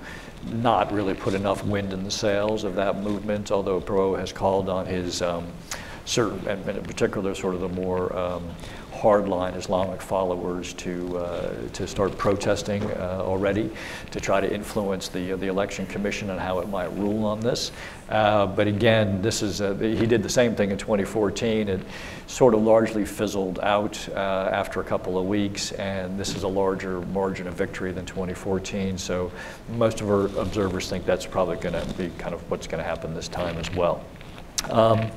[0.51, 4.69] not really put enough wind in the sails of that movement, although Prabowo has called
[4.69, 5.47] on his um,
[6.05, 8.47] certain, and in particular, sort of the more um,
[9.03, 13.69] hardline Islamic followers to uh, to start protesting uh, already
[14.11, 17.73] to try to influence the the election commission and how it might rule on this.
[18.09, 21.67] Uh, but again, this is uh, he did the same thing in 2014.
[21.67, 21.81] It
[22.27, 26.47] sort of largely fizzled out uh, after a couple of weeks, and this is a
[26.47, 28.97] larger margin of victory than 2014.
[28.97, 29.31] So
[29.75, 32.87] most of our observers think that's probably going to be kind of what's going to
[32.87, 34.01] happen this time as well.
[34.69, 35.11] Um,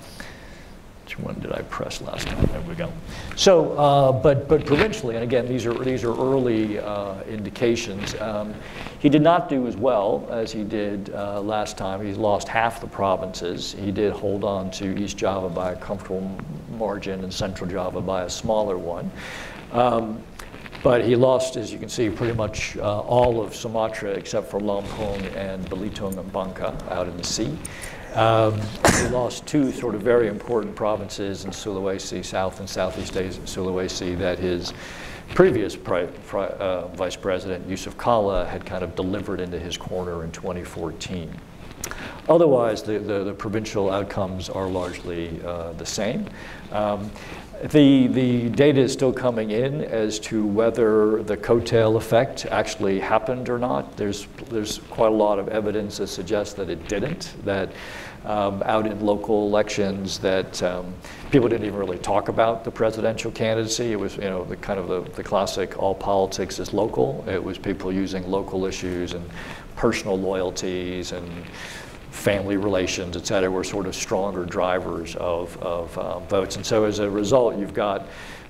[1.06, 2.44] which one did I press last time?
[2.46, 2.92] There we go.
[3.36, 8.52] So, uh, but, but provincially, and again, these are, these are early uh, indications, um,
[8.98, 12.04] he did not do as well as he did uh, last time.
[12.04, 13.76] He lost half the provinces.
[13.78, 16.28] He did hold on to East Java by a comfortable
[16.76, 19.08] margin and Central Java by a smaller one.
[19.70, 20.20] Um,
[20.82, 24.58] but he lost, as you can see, pretty much uh, all of Sumatra except for
[24.58, 27.56] Lampung and Belitung and Bangka out in the sea.
[28.16, 28.58] Um,
[29.02, 34.38] we lost two sort of very important provinces in Sulawesi, South and Southeast Sulawesi, that
[34.38, 34.72] his
[35.34, 40.24] previous pri- pri- uh, vice president, Yusuf Kalla, had kind of delivered into his corner
[40.24, 41.30] in 2014.
[42.26, 46.26] Otherwise, the, the, the provincial outcomes are largely uh, the same.
[46.72, 47.10] Um,
[47.70, 53.48] the, the data is still coming in as to whether the coattail effect actually happened
[53.48, 53.96] or not.
[53.96, 57.72] There's, there's quite a lot of evidence that suggests that it didn't, that
[58.26, 60.92] um, out in local elections that um,
[61.30, 63.92] people didn't even really talk about the presidential candidacy.
[63.92, 67.24] It was, you know, the kind of the, the classic all politics is local.
[67.28, 69.24] It was people using local issues and
[69.76, 71.30] personal loyalties and
[72.10, 76.56] family relations, et cetera, were sort of stronger drivers of, of uh, votes.
[76.56, 78.06] And so as a result, you've got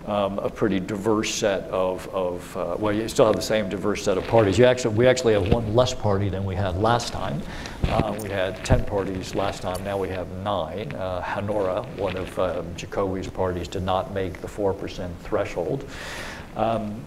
[0.07, 4.05] um, a pretty diverse set of, of uh, well, you still have the same diverse
[4.05, 4.59] set of parties.
[4.59, 7.43] You actually, we actually have one less party than we had last time.
[7.89, 10.93] Uh, we had 10 parties last time, now we have nine.
[10.93, 15.89] Uh, Hanura, one of um, Jokowi's parties, did not make the 4% threshold.
[16.57, 17.05] Um,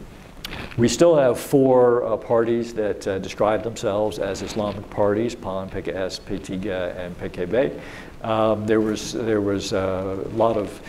[0.77, 6.21] we still have four uh, parties that uh, describe themselves as Islamic parties, PAN, PKS,
[6.21, 7.79] P3, and PKB.
[8.23, 10.81] Um, there was, there was uh, a lot of,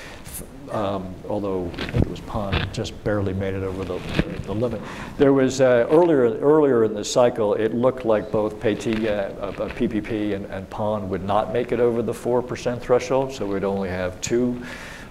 [0.72, 3.98] um, although I think it was PAN, just barely made it over the,
[4.44, 4.80] the limit.
[5.18, 10.34] There was, uh, earlier, earlier in the cycle, it looked like both P3, uh, PPP
[10.34, 14.20] and, and PAN would not make it over the 4% threshold, so we'd only have
[14.20, 14.62] two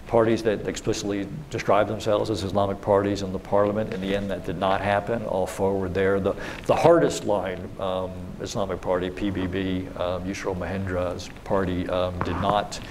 [0.09, 3.93] parties that explicitly describe themselves as Islamic parties in the parliament.
[3.93, 5.23] In the end, that did not happen.
[5.25, 6.19] All forward there.
[6.19, 6.33] The,
[6.65, 12.83] the hardest line, um, Islamic Party, PBB, um, Yusril Mahendra's party, um, did not uh,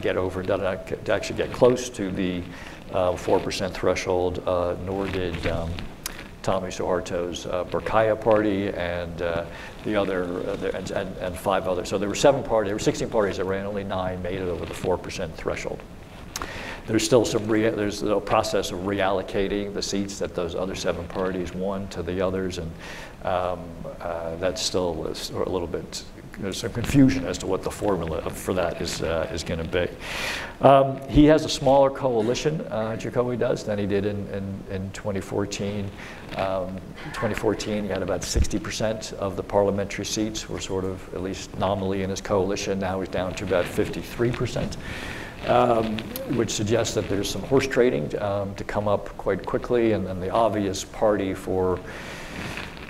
[0.00, 0.62] get over, not
[1.08, 2.42] actually get close to the
[2.92, 5.70] uh, 4% threshold, uh, nor did um,
[6.42, 9.44] Tommy Soeharto's uh, Berkarya party and uh,
[9.84, 11.88] the other, uh, and, and, and, five others.
[11.88, 14.48] So there were seven parties, there were 16 parties that ran, only nine made it
[14.48, 15.80] over the 4% threshold.
[16.86, 21.08] There's still some, re- there's a process of reallocating the seats that those other seven
[21.08, 22.70] parties won to the others, and
[23.24, 23.64] um,
[24.00, 26.04] uh, that's still a little bit,
[26.38, 29.68] there's some confusion as to what the formula for that is, uh, is going to
[29.68, 29.88] be.
[30.66, 34.90] Um, he has a smaller coalition, uh, Jokowi does, than he did in, in, in
[34.92, 35.90] 2014.
[36.36, 36.76] Um,
[37.12, 42.02] 2014, he had about 60% of the parliamentary seats were sort of, at least nominally
[42.02, 42.78] in his coalition.
[42.78, 44.76] Now he's down to about 53%
[45.46, 45.98] um,
[46.36, 49.92] which suggests that there's some horse trading um, to come up quite quickly.
[49.92, 51.78] And then the obvious party for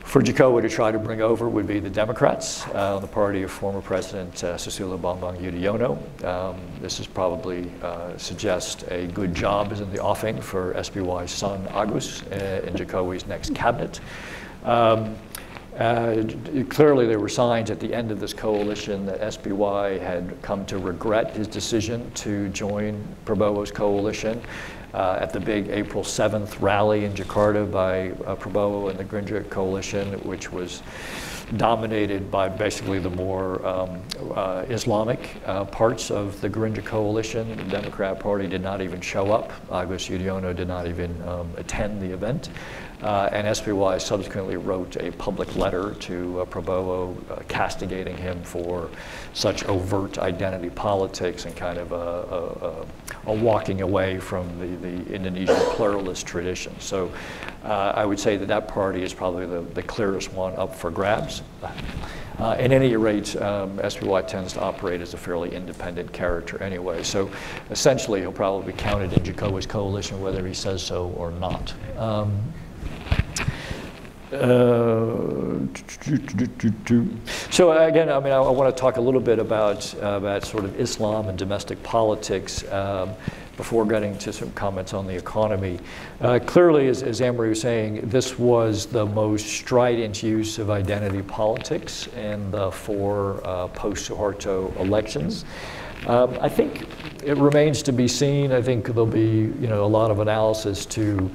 [0.06, 3.50] for Jokowi to try to bring over would be the Democrats, uh, the party of
[3.50, 6.24] former President uh, Susilo Bambang Yudhoyono.
[6.24, 11.32] Um, this is probably uh, suggests a good job is in the offing for SBY's
[11.32, 14.00] son Agus uh, in Jokowi's next cabinet.
[14.64, 15.16] Um,
[15.76, 16.22] uh,
[16.70, 20.78] clearly, there were signs at the end of this coalition that SBY had come to
[20.78, 24.40] regret his decision to join Prabowo's coalition.
[24.96, 29.46] Uh, at the big April 7th rally in Jakarta by uh, Prabowo and the Gerindra
[29.50, 30.82] coalition, which was
[31.58, 34.00] dominated by basically the more um,
[34.34, 37.54] uh, Islamic uh, parts of the Gerindra coalition.
[37.58, 39.52] The Democrat Party did not even show up.
[39.70, 42.48] Agus Yudhoyono did not even um, attend the event.
[43.02, 48.88] Uh, and SBY subsequently wrote a public letter to uh, Prabowo uh, castigating him for
[49.34, 52.86] such overt identity politics and kind of a, a a
[53.34, 56.78] walking away from the, the Indonesian pluralist tradition.
[56.80, 57.12] So
[57.64, 60.90] uh, I would say that that party is probably the, the clearest one up for
[60.90, 61.42] grabs.
[62.38, 67.02] Uh, at any rate, um, SBY tends to operate as a fairly independent character anyway.
[67.02, 67.30] So
[67.70, 71.72] essentially, he'll probably be counted in Jokowi's coalition whether he says so or not.
[71.96, 72.38] Um,
[77.50, 80.44] so again, I mean, I, I want to talk a little bit about uh, about
[80.44, 83.14] sort of Islam and domestic politics um,
[83.56, 85.78] before getting to some comments on the economy.
[86.20, 90.70] Uh, clearly, as, as Anne Marie was saying, this was the most strident use of
[90.70, 95.44] identity politics in the four uh, post-Suharto elections.
[96.06, 96.86] Um, I think
[97.24, 98.52] it remains to be seen.
[98.52, 101.30] I think there'll be, you know, a lot of analysis to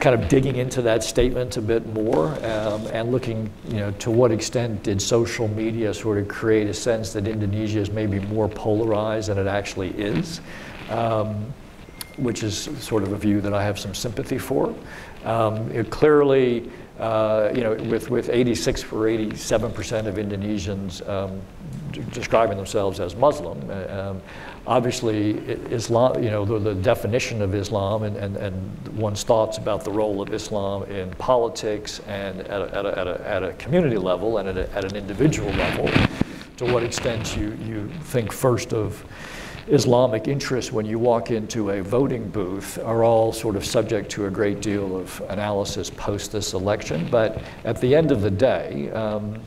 [0.00, 4.10] kind of digging into that statement a bit more um, and looking, you know, to
[4.10, 8.48] what extent did social media sort of create a sense that Indonesia is maybe more
[8.48, 10.40] polarized than it actually is,
[10.90, 11.52] um,
[12.16, 14.74] which is sort of a view that I have some sympathy for.
[15.24, 21.40] Um, it clearly, uh, you know, with, with 86 or 87 percent of Indonesians um,
[22.12, 23.58] describing themselves as Muslim.
[23.70, 24.22] Uh, um,
[24.66, 25.38] obviously,
[25.70, 29.90] Islam, you know, the, the, definition of Islam and, and, and one's thoughts about the
[29.90, 33.98] role of Islam in politics and at a, at a, at a, at a community
[33.98, 35.86] level and at, a, at an individual level,
[36.56, 39.04] to what extent you, you think first of
[39.66, 44.26] Islamic interests when you walk into a voting booth are all sort of subject to
[44.26, 47.08] a great deal of analysis post this election.
[47.10, 49.40] But at the end of the day, um,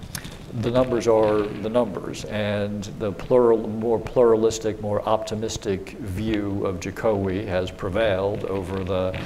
[0.62, 7.46] the numbers are the numbers, and the plural, more pluralistic, more optimistic view of Jokowi
[7.46, 9.20] has prevailed over the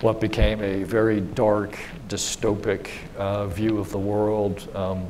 [0.00, 1.78] what became a very dark,
[2.08, 4.68] dystopic uh, view of the world.
[4.74, 5.06] Um,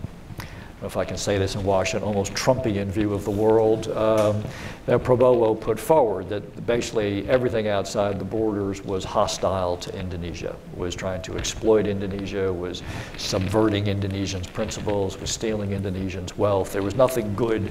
[0.85, 4.43] if I can say this in Washington, almost Trumpian view of the world um,
[4.87, 10.95] that Prabowo put forward, that basically everything outside the borders was hostile to Indonesia, was
[10.95, 12.83] trying to exploit Indonesia, was
[13.17, 16.73] subverting Indonesians' principles, was stealing Indonesians' wealth.
[16.73, 17.69] There was nothing good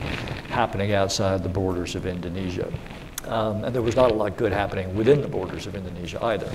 [0.49, 2.71] happening outside the borders of Indonesia.
[3.27, 6.49] Um, and there was not a lot good happening within the borders of Indonesia either.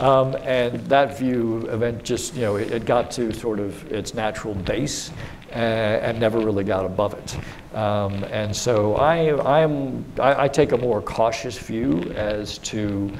[0.00, 4.14] Um, and that view event just, you know, it, it, got to sort of its
[4.14, 5.10] natural base
[5.50, 7.36] and never really got above it.
[7.76, 13.12] Um, and so I, I'm, I, I, take a more cautious view as to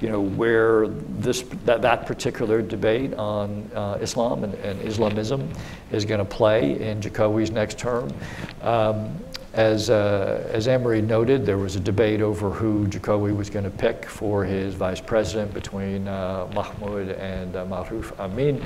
[0.00, 5.48] you know, where this, that, that particular debate on uh, Islam and, and, Islamism
[5.92, 8.10] is going to play in Jokowi's next term.
[8.62, 9.18] Um,
[9.52, 13.64] as, uh, as Anne Marie noted, there was a debate over who Jokowi was going
[13.64, 18.62] to pick for his vice president between uh, Mahfud and uh, Maruf Amin.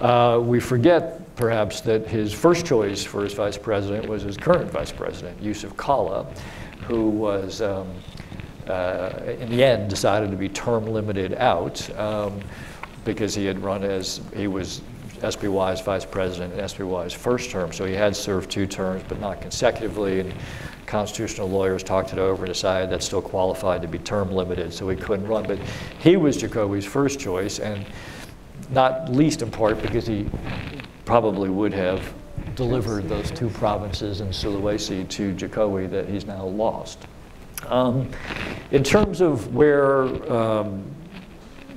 [0.00, 4.70] Uh, we forget, perhaps, that his first choice for his vice president was his current
[4.70, 6.26] vice president, Yusuf Kalla,
[6.86, 7.88] who was, um,
[8.66, 9.10] uh,
[9.40, 12.38] in the end, decided to be term limited out um,
[13.06, 14.82] because he had run as, he was
[15.20, 17.72] SBY's vice president in SBY's first term.
[17.72, 20.20] So he had served two terms, but not consecutively.
[20.20, 20.34] And
[20.86, 24.88] constitutional lawyers talked it over and decided that still qualified to be term limited, so
[24.88, 25.44] he couldn't run.
[25.46, 25.58] But
[25.98, 27.84] he was Jokowi's first choice, and
[28.70, 30.28] not least in part because he
[31.04, 32.12] probably would have
[32.54, 37.06] delivered those two provinces in Sulawesi to Jokowi that he's now lost.
[37.66, 38.10] Um,
[38.70, 40.84] in terms of where um,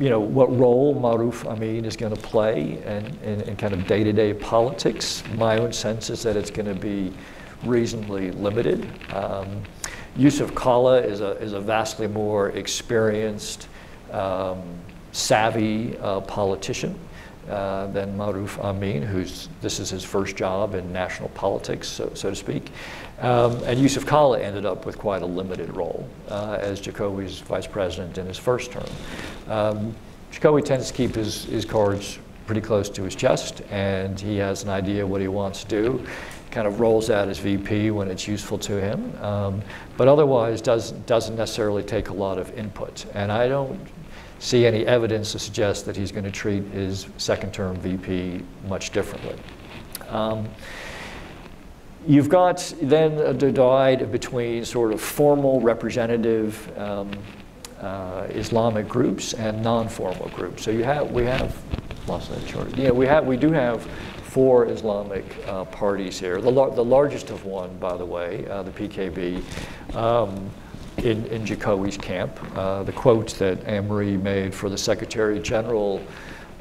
[0.01, 3.85] you know, what role Maruf Amin is going to play in, in, in kind of
[3.85, 5.23] day-to-day politics.
[5.35, 7.13] My own sense is that it's going to be
[7.63, 8.89] reasonably limited.
[9.13, 9.61] Um,
[10.17, 13.67] Yusuf Kalla is a, is a vastly more experienced,
[14.11, 14.63] um,
[15.11, 16.97] savvy uh, politician
[17.47, 22.31] uh, than Maruf Amin, who's this is his first job in national politics, so, so
[22.31, 22.71] to speak.
[23.21, 27.67] Um, and Yusuf Kalla ended up with quite a limited role uh, as Jokowi's vice
[27.67, 28.89] president in his first term.
[29.47, 29.95] Um,
[30.31, 32.17] Jokowi tends to keep his, his cards
[32.47, 36.05] pretty close to his chest, and he has an idea what he wants to do.
[36.49, 39.61] Kind of rolls out his VP when it's useful to him, um,
[39.97, 43.05] but otherwise does, doesn't necessarily take a lot of input.
[43.13, 43.79] And I don't
[44.39, 48.89] see any evidence to suggest that he's going to treat his second term VP much
[48.89, 49.35] differently.
[50.09, 50.49] Um,
[52.07, 57.11] You've got then a divide between sort of formal representative um,
[57.79, 60.63] uh, Islamic groups and non-formal groups.
[60.63, 61.55] So you have, we have,
[62.07, 62.75] lost that chart.
[62.75, 63.83] Yeah, we have, we do have
[64.23, 66.41] four Islamic uh, parties here.
[66.41, 70.49] The, lar the largest of one, by the way, uh, the PKB, um,
[70.97, 72.39] in, in Jokowi's camp.
[72.55, 76.01] Uh, the quote that Anne Marie made for the Secretary General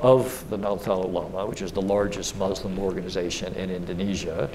[0.01, 4.51] of the Nahdlatul Ulama, which is the largest Muslim organization in Indonesia,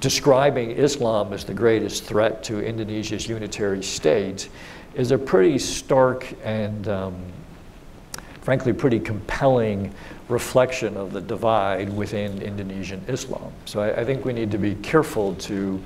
[0.00, 4.48] describing Islam as the greatest threat to Indonesia's unitary state
[4.94, 7.16] is a pretty stark and um,
[8.42, 9.92] frankly pretty compelling
[10.28, 13.52] reflection of the divide within Indonesian Islam.
[13.64, 15.82] So I, I think we need to be careful to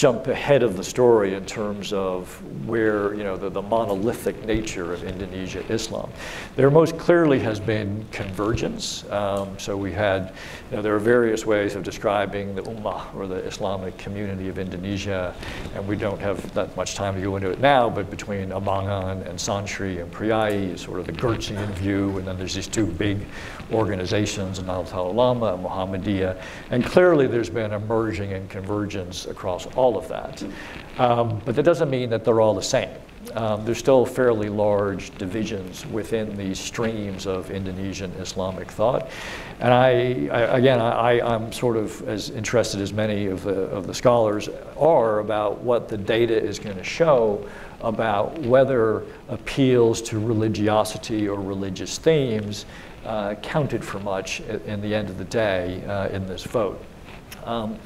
[0.00, 4.94] jump ahead of the story in terms of where, you know, the, the, monolithic nature
[4.94, 6.10] of Indonesia Islam.
[6.56, 9.04] There most clearly has been convergence.
[9.10, 10.32] Um, so we had,
[10.70, 14.58] you know, there are various ways of describing the Ummah or the Islamic community of
[14.58, 15.34] Indonesia,
[15.74, 19.26] and we don't have that much time to go into it now, but between Abangan
[19.28, 22.86] and Santri and Priyayi is sort of the Geertzian view, and then there's these two
[22.86, 23.26] big
[23.70, 26.40] organizations, Nahdlatul Ulama and Muhammadiyah,
[26.70, 30.42] and clearly there's been a merging and convergence across all all of that.
[30.98, 32.90] Um, but that doesn't mean that they're all the same.
[33.34, 39.10] Um, there's still fairly large divisions within these streams of Indonesian Islamic thought.
[39.60, 43.86] And I, I again, I, I'm sort of as interested as many of the, of
[43.86, 44.48] the scholars
[44.78, 47.46] are about what the data is going to show
[47.82, 52.64] about whether appeals to religiosity or religious themes
[53.04, 56.82] uh, counted for much in the end of the day uh, in this vote.
[57.44, 57.78] Um,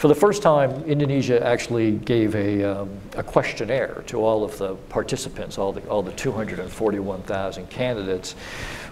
[0.00, 4.74] for the first time, Indonesia actually gave a, um, a questionnaire to all of the
[4.88, 8.32] participants, all the, all the 241,000 candidates,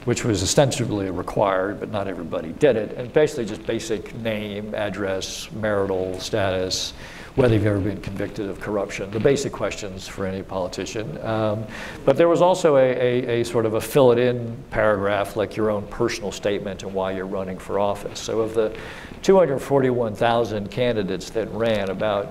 [0.05, 2.93] which was ostensibly required, but not everybody did it.
[2.93, 6.93] And basically just basic name, address, marital status,
[7.39, 11.25] whether you've ever been convicted of corruption, the basic questions for any politician.
[11.25, 11.65] Um,
[12.05, 15.55] but there was also a, a, a, sort of a fill it in paragraph, like
[15.55, 18.19] your own personal statement and why you're running for office.
[18.19, 18.77] So of the
[19.23, 22.27] 241,000 candidates that ran, about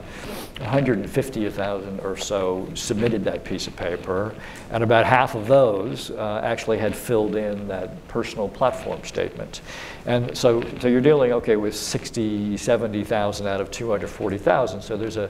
[0.59, 4.35] 150,000 or so submitted that piece of paper,
[4.71, 9.61] and about half of those uh, actually had filled in that personal platform statement.
[10.07, 14.81] And so, so you're dealing, okay, with 60, 70,000 out of 240,000.
[14.81, 15.29] So there's a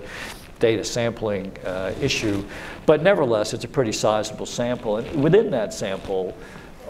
[0.60, 2.46] data sampling uh, issue.
[2.86, 4.98] But nevertheless, it's a pretty sizable sample.
[4.98, 6.38] And within that sample,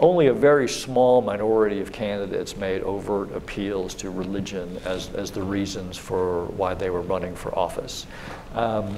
[0.00, 5.42] only a very small minority of candidates made overt appeals to religion as, as the
[5.42, 8.06] reasons for why they were running for office.
[8.54, 8.96] Um,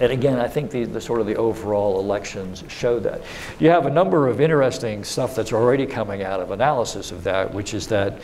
[0.00, 3.22] and again, I think the, the, sort of the overall elections show that.
[3.58, 7.52] You have a number of interesting stuff that's already coming out of analysis of that,
[7.54, 8.20] which is that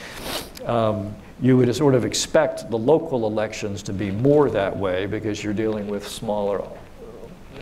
[0.66, 5.42] um, you would sort of expect the local elections to be more that way because
[5.42, 6.62] you're dealing with smaller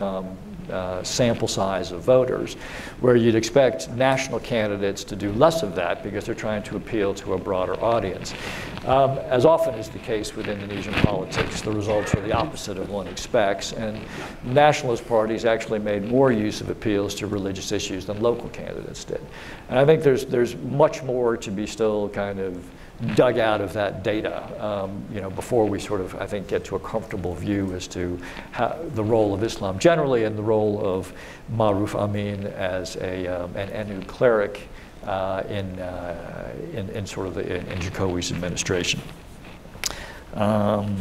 [0.01, 0.37] um,
[0.71, 2.55] uh, sample size of voters,
[2.99, 7.13] where you'd expect national candidates to do less of that because they're trying to appeal
[7.13, 8.33] to a broader audience.
[8.85, 12.89] Um, as often is the case with Indonesian politics, the results are the opposite of
[12.89, 13.99] one expects, and
[14.43, 19.21] nationalist parties actually made more use of appeals to religious issues than local candidates did.
[19.69, 22.67] And I think there's, there's much more to be still kind of
[23.15, 26.63] dug out of that data, um, you know, before we sort of, I think, get
[26.65, 28.19] to a comfortable view as to
[28.51, 31.11] how, the role of Islam generally and the role of
[31.51, 34.67] Maruf Amin as a, um, an NU cleric
[35.05, 39.01] uh, in, uh, in, in, sort of the, in, in Jokowi's administration.
[40.35, 40.95] Um,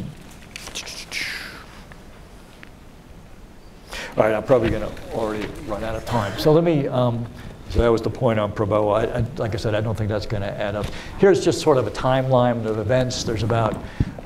[4.17, 6.37] all right, I'm probably going to already run out of time.
[6.39, 7.27] So let me, um,
[7.71, 8.95] so that was the point on Prabowo.
[8.95, 10.87] I, I, like I said, I don't think that's going to add up.
[11.19, 13.23] Here's just sort of a timeline of events.
[13.23, 13.77] There's about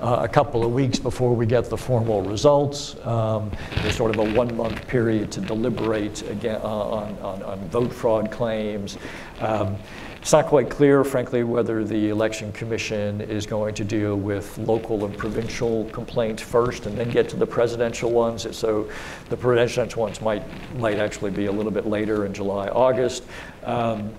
[0.00, 2.96] uh, a couple of weeks before we get the formal results.
[3.06, 7.92] Um, there's sort of a one-month period to deliberate again uh, on, on, on, vote
[7.92, 8.98] fraud claims.
[9.40, 9.76] Um,
[10.24, 15.04] it's not quite clear, frankly, whether the Election Commission is going to deal with local
[15.04, 18.46] and provincial complaints first and then get to the presidential ones.
[18.56, 18.88] So
[19.28, 20.42] the presidential ones might,
[20.78, 23.24] might actually be a little bit later in July, August.
[23.64, 24.14] Um,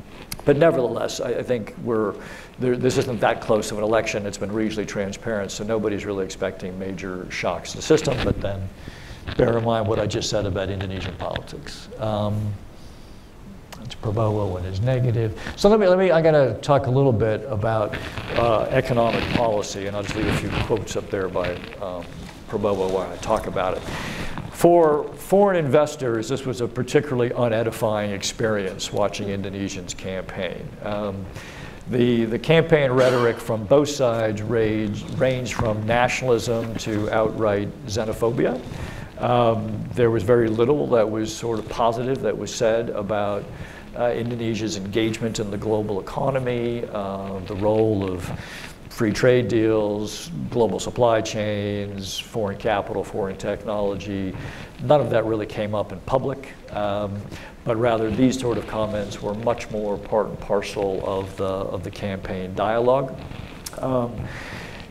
[0.46, 2.16] but nevertheless, I, I think we're,
[2.60, 4.26] there, this isn't that close of an election.
[4.26, 8.18] It's been reasonably transparent, so nobody's really expecting major shocks to the system.
[8.24, 8.70] But then
[9.38, 11.90] bear in mind what I just said about Indonesian politics.
[12.00, 12.54] Um,
[13.84, 15.40] it's Prabowo and his negative.
[15.56, 17.96] So let me, let me I'm going to talk a little bit about
[18.34, 22.04] uh, economic policy, and I'll just leave a few quotes up there by um,
[22.50, 23.84] Prabowo while I talk about it.
[24.56, 30.66] For foreign investors, this was a particularly unedifying experience watching Indonesians campaign.
[30.82, 31.26] Um,
[31.90, 38.62] the, the campaign rhetoric from both sides ranged, ranged from nationalism to outright xenophobia.
[39.22, 43.44] Um, there was very little that was sort of positive that was said about
[43.98, 48.32] uh, Indonesia's engagement in the global economy, uh, the role of
[48.96, 54.34] free trade deals, global supply chains, foreign capital, foreign technology.
[54.84, 57.22] None of that really came up in public, um,
[57.66, 61.84] but rather these sort of comments were much more part and parcel of the, of
[61.84, 63.14] the campaign dialogue.
[63.80, 64.16] Um,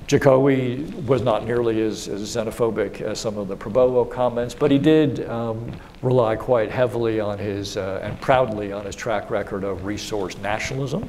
[0.06, 4.78] Jokowi was not nearly as, as xenophobic as some of the Prabowo comments, but he
[4.78, 9.86] did um, rely quite heavily on his, uh, and proudly on his track record of
[9.86, 11.08] resource nationalism,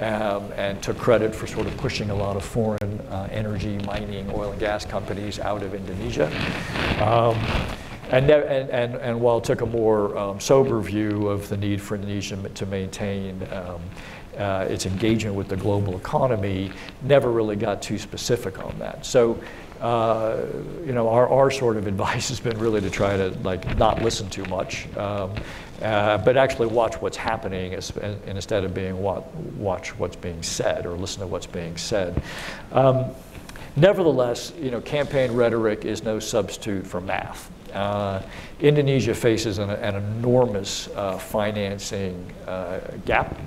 [0.00, 4.30] um, and took credit for sort of pushing a lot of foreign uh, energy, mining,
[4.30, 6.26] oil and gas companies out of Indonesia.
[7.02, 7.36] Um,
[8.10, 11.96] and, and, and, and, while took a more um, sober view of the need for
[11.96, 13.80] Indonesia to maintain um,
[14.36, 16.70] uh, its engagement with the global economy,
[17.02, 19.04] never really got too specific on that.
[19.04, 19.40] So,
[19.80, 20.42] uh,
[20.84, 24.02] you know, our, our sort of advice has been really to try to like not
[24.02, 25.32] listen too much, um,
[25.82, 30.42] uh, but actually watch what's happening as, and instead of being what, watch what's being
[30.42, 32.22] said or listen to what's being said.
[32.72, 33.06] Um,
[33.76, 37.50] nevertheless, you know, campaign rhetoric is no substitute for math.
[37.72, 38.22] Uh,
[38.60, 43.38] Indonesia faces an, an enormous uh, financing uh, gap.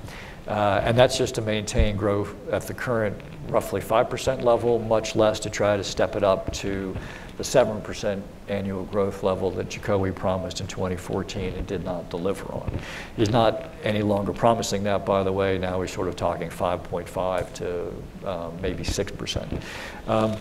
[0.46, 3.16] Uh, and that's just to maintain growth at the current
[3.48, 6.96] roughly 5% level, much less to try to step it up to
[7.40, 12.70] the 7% annual growth level that Jokowi promised in 2014 and did not deliver on.
[13.16, 15.56] He's not any longer promising that, by the way.
[15.56, 19.62] Now he's sort of talking 5.5 to um, maybe 6%.
[20.06, 20.36] Um,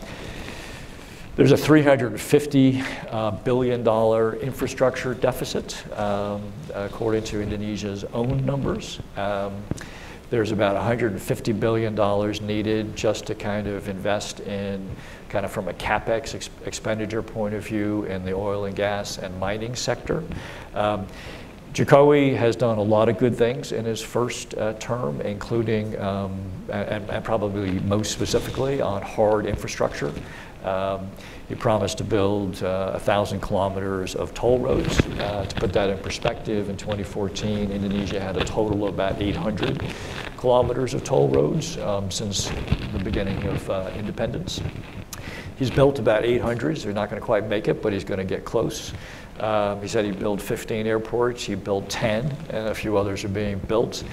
[1.37, 8.99] there's a $350 uh, billion infrastructure deficit, um, according to Indonesia's own numbers.
[9.15, 9.53] Um,
[10.29, 14.87] there's about $150 billion needed just to kind of invest in,
[15.29, 19.17] kind of from a capex ex expenditure point of view, in the oil and gas
[19.17, 20.23] and mining sector.
[20.73, 21.07] Um,
[21.73, 26.39] Jokowi has done a lot of good things in his first uh, term, including, um,
[26.69, 30.11] and, and, probably most specifically, on hard infrastructure.
[30.63, 31.09] Um,
[31.47, 34.99] he promised to build uh, 1,000 kilometers of toll roads.
[34.99, 39.83] Uh, to put that in perspective, in 2014, Indonesia had a total of about 800
[40.37, 42.49] kilometers of toll roads um, since
[42.93, 44.61] the beginning of uh, independence.
[45.57, 46.77] He's built about 800.
[46.77, 48.93] So he's not going to quite make it, but he's going to get close.
[49.39, 51.43] Um, he said he built 15 airports.
[51.43, 54.03] He built 10, and a few others are being built.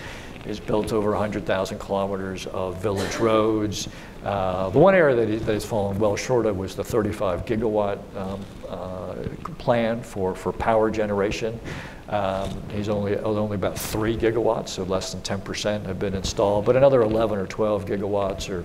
[0.44, 3.88] He's built over 100,000 kilometers of village roads.
[4.26, 7.46] Uh, the one area that, he, that he's fallen well short of was the 35
[7.46, 9.14] gigawatt um, uh,
[9.58, 11.60] plan for, for power generation.
[12.08, 16.74] Um, he's only, only about three gigawatts, so less than 10% have been installed, but
[16.74, 18.64] another 11 or 12 gigawatts are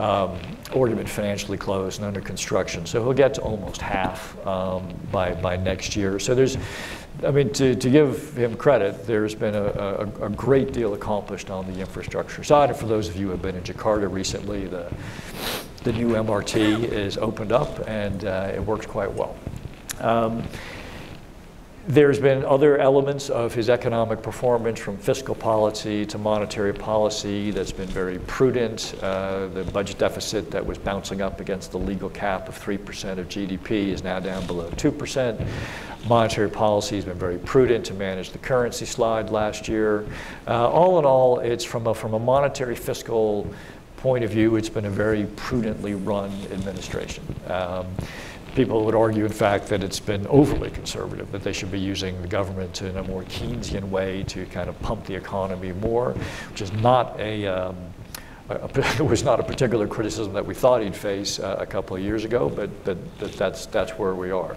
[0.00, 0.38] um,
[0.70, 2.86] already been financially closed and under construction.
[2.86, 6.20] So he'll get to almost half um, by, by next year.
[6.20, 6.58] So there's,
[7.24, 11.50] I mean, to, to give him credit, there's been a, a, a, great deal accomplished
[11.50, 12.68] on the infrastructure side.
[12.68, 14.92] And for those of you who have been in Jakarta recently, the,
[15.82, 19.34] the new MRT is opened up and uh, it works quite well.
[20.00, 20.42] Um,
[21.88, 27.70] there's been other elements of his economic performance from fiscal policy to monetary policy that's
[27.70, 28.94] been very prudent.
[29.00, 33.28] Uh, the budget deficit that was bouncing up against the legal cap of 3% of
[33.28, 35.46] GDP is now down below 2%.
[36.08, 40.04] Monetary policy has been very prudent to manage the currency slide last year.
[40.48, 43.48] Uh, all in all, it's from a, from a monetary fiscal
[43.96, 47.24] point of view, it's been a very prudently run administration.
[47.46, 47.86] Um,
[48.56, 52.20] people would argue, in fact, that it's been overly conservative, that they should be using
[52.22, 56.12] the government in a more Keynesian way to kind of pump the economy more,
[56.50, 57.76] which is not a, um,
[58.48, 62.02] it was not a particular criticism that we thought he'd face uh, a couple of
[62.02, 64.56] years ago, but, but, but that's, that's where we are.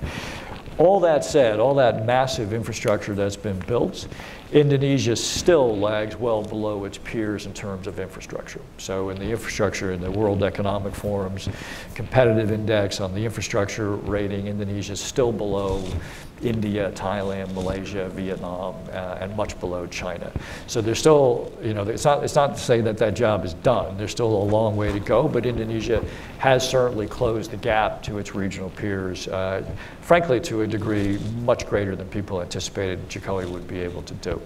[0.77, 4.07] All that said, all that massive infrastructure that's been built,
[4.51, 8.61] Indonesia still lags well below its peers in terms of infrastructure.
[8.79, 11.47] So in the infrastructure, in the World Economic Forum's
[11.93, 15.83] competitive index on the infrastructure rating, Indonesia is still below
[16.41, 20.31] India, Thailand, Malaysia, Vietnam, uh, and much below China.
[20.67, 23.53] So there's still, you know, it's not, it's not to say that that job is
[23.55, 23.97] done.
[23.97, 26.03] There's still a long way to go, but Indonesia
[26.37, 29.63] has certainly closed the gap to its regional peers, uh,
[30.01, 34.41] frankly, to a degree much greater than people anticipated Jokowi would be able to do.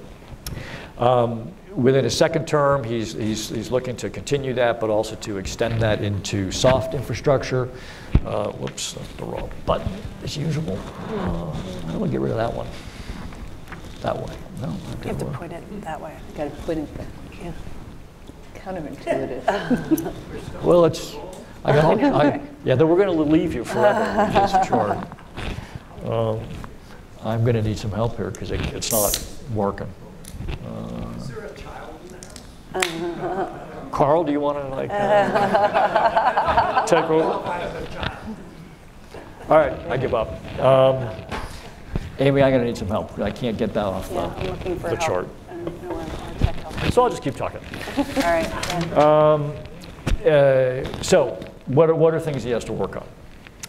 [0.98, 5.38] Um, within his second term, he's, he's, he's looking to continue that, but also to
[5.38, 7.70] extend that into soft infrastructure.
[8.26, 9.92] Uh, whoops, that's the wrong button,
[10.24, 10.80] as usual.
[11.10, 12.68] Uh, how do I get rid of that one?
[14.02, 14.34] That way.
[14.62, 14.70] No,
[15.02, 16.16] You have to point it that way.
[16.36, 17.08] Got to point it there.
[17.44, 17.52] Yeah.
[18.56, 20.14] Counterintuitive.
[20.64, 21.16] well, it's,
[21.66, 24.98] I got, I, yeah, then we're going to leave you forever with this chart.
[26.06, 26.40] Um,
[27.24, 29.18] I'm going to need some help here because it, it's not
[29.54, 29.90] working.
[30.66, 32.00] Uh, Is there a child
[32.74, 33.70] in there?
[33.92, 38.03] Carl, do you want to like uh, take over?
[39.54, 40.30] All right, I give up.
[40.60, 41.08] Um,
[42.18, 43.20] Amy, I'm going to need some help.
[43.20, 45.00] I can't get that off Yeah, I'm the, looking for the help.
[45.00, 45.28] chart.
[45.48, 46.92] and no one- or tech help.
[46.92, 47.60] So I'll just keep talking.
[47.98, 48.98] All right.
[48.98, 49.54] Um,
[50.26, 51.38] uh, so
[51.68, 53.06] what, are, what are things he has to work on?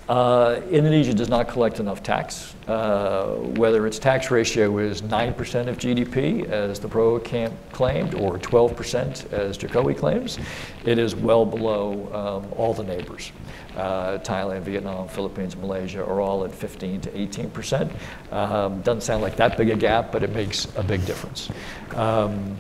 [0.09, 2.55] Uh, Indonesia does not collect enough tax.
[2.69, 8.39] Uh, whether its tax ratio is 9% of GDP, as the pro camp claimed, or
[8.39, 10.39] 12%, as Jokowi claims,
[10.85, 13.33] it is well below um, all the neighbors.
[13.77, 17.91] Uh, Thailand, Vietnam, Philippines, Malaysia are all at 15 to 18%.
[18.31, 21.49] Um, doesn't sound like that big a gap, but it makes a big difference.
[21.95, 22.57] Um,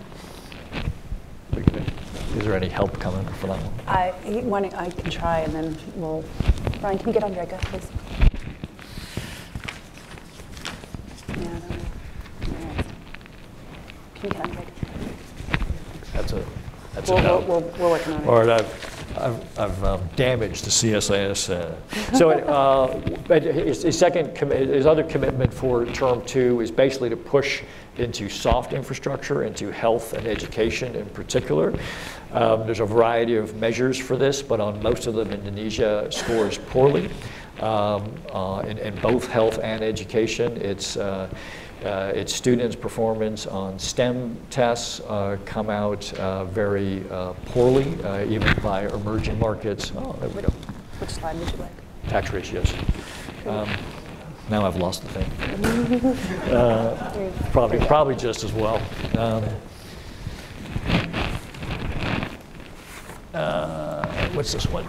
[2.36, 3.72] is there any help coming for that one?
[3.86, 6.24] I, he- one, I can try and then we'll,
[6.80, 7.86] Brian, can you get on Andrea, please?
[11.28, 11.76] Yeah, I don't know.
[12.60, 12.82] Yeah.
[14.14, 14.66] Can you get Andrea?
[16.12, 16.44] That's a,
[16.94, 17.40] that's a We'll, no.
[17.40, 18.28] we'll, we'll, we're working on it.
[18.28, 21.50] All right, I've, I've, um, damaged the CSIS.
[21.50, 21.74] uh,
[22.18, 27.62] So uh, his, his second, his other commitment for term two is basically to push
[27.96, 31.72] into soft infrastructure, into health and education in particular.
[32.32, 36.58] Um, There's a variety of measures for this, but on most of them, Indonesia scores
[36.58, 37.08] poorly.
[37.60, 40.96] Um, uh, In, in both health and education, it's,
[41.84, 48.24] uh, its students' performance on STEM tests uh, come out uh, very uh, poorly, uh,
[48.24, 49.92] even by emerging markets.
[49.96, 50.48] Oh, there we go.
[50.98, 51.70] Which slide would you like?
[52.08, 52.72] Tax ratios.
[53.46, 53.68] Um,
[54.48, 56.14] now I've lost the thing.
[56.54, 58.80] Uh, probably, probably just as well.
[59.18, 59.44] Um,
[63.34, 64.84] uh, what's this one?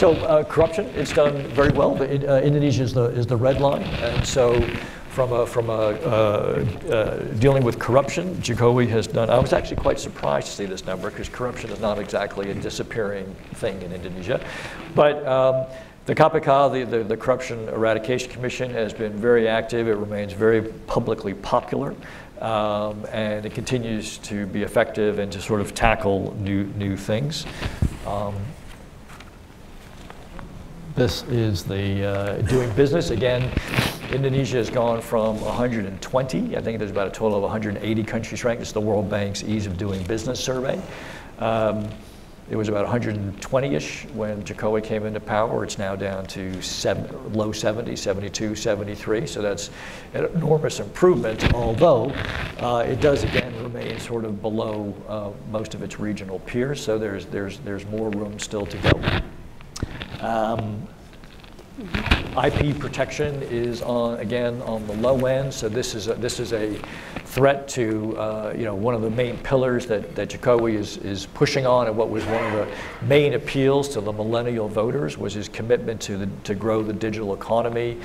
[0.00, 1.94] So uh, corruption, it's done very well.
[1.94, 3.82] The, uh, Indonesia is the, is the red line.
[3.82, 4.58] And so
[5.10, 9.76] from a, from a, uh, uh, dealing with corruption, Jokowi has done, I was actually
[9.76, 13.26] quite surprised to see this number because corruption is not exactly a disappearing
[13.56, 14.42] thing in Indonesia.
[14.94, 15.66] But um,
[16.06, 19.86] the KPK, the, the, the Corruption Eradication Commission, has been very active.
[19.86, 21.94] It remains very publicly popular.
[22.40, 27.44] Um, and it continues to be effective and to sort of tackle new, new things.
[28.06, 28.34] Um,
[31.00, 33.08] this is the uh, doing business.
[33.08, 33.50] Again,
[34.12, 38.60] Indonesia has gone from 120, I think there's about a total of 180 countries ranked.
[38.60, 40.78] It's the World Bank's Ease of Doing Business survey.
[41.38, 41.88] Um,
[42.50, 45.64] it was about 120-ish when Jokowi came into power.
[45.64, 49.26] It's now down to seven, low 70, 72, 73.
[49.26, 49.70] So that's
[50.12, 52.10] an enormous improvement, although
[52.58, 56.78] uh, it does again remain sort of below uh, most of its regional peers.
[56.78, 59.22] So there's, there's, there's more room still to go.
[60.22, 60.86] Um,
[62.44, 66.52] IP protection is on, again, on the low end, so this is a, this is
[66.52, 66.74] a
[67.24, 71.26] threat to, uh, you know, one of the main pillars that, that Jokowi is, is
[71.26, 75.34] pushing on and what was one of the main appeals to the millennial voters was
[75.34, 77.98] his commitment to, the, to grow the digital economy,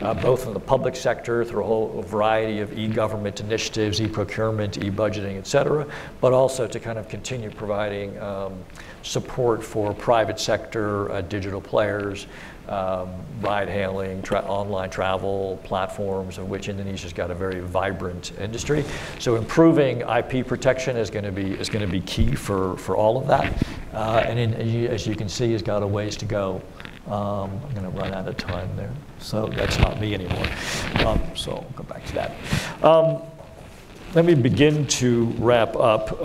[0.00, 5.36] uh, both in the public sector through a whole variety of e-government initiatives, e-procurement, e-budgeting,
[5.36, 5.86] et cetera,
[6.20, 8.54] but also to kind of continue providing um,
[9.02, 12.26] support for private sector uh, digital players,
[12.68, 13.10] um,
[13.40, 18.84] ride hailing, tra- online travel platforms, of which Indonesia's got a very vibrant industry.
[19.18, 22.96] So improving IP protection is going to be is going to be key for, for
[22.96, 23.66] all of that.
[23.92, 26.62] Uh, and in, as, you, as you can see, has got a ways to go.
[27.06, 30.46] Um, I'm going to run out of time there, so that's not me anymore.
[31.04, 32.84] Um, so I'll go back to that.
[32.84, 33.22] Um,
[34.14, 36.22] let me begin to wrap up.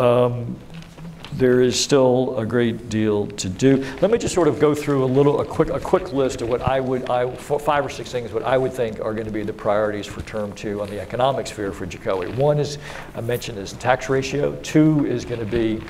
[1.33, 3.85] There is still a great deal to do.
[4.01, 6.49] Let me just sort of go through a little, a quick, a quick list of
[6.49, 9.31] what I would, I, five or six things, what I would think are going to
[9.31, 12.33] be the priorities for term two on the economic sphere for Jokowi.
[12.35, 12.77] One is,
[13.13, 14.55] I mentioned, is tax ratio.
[14.63, 15.81] Two is going to be,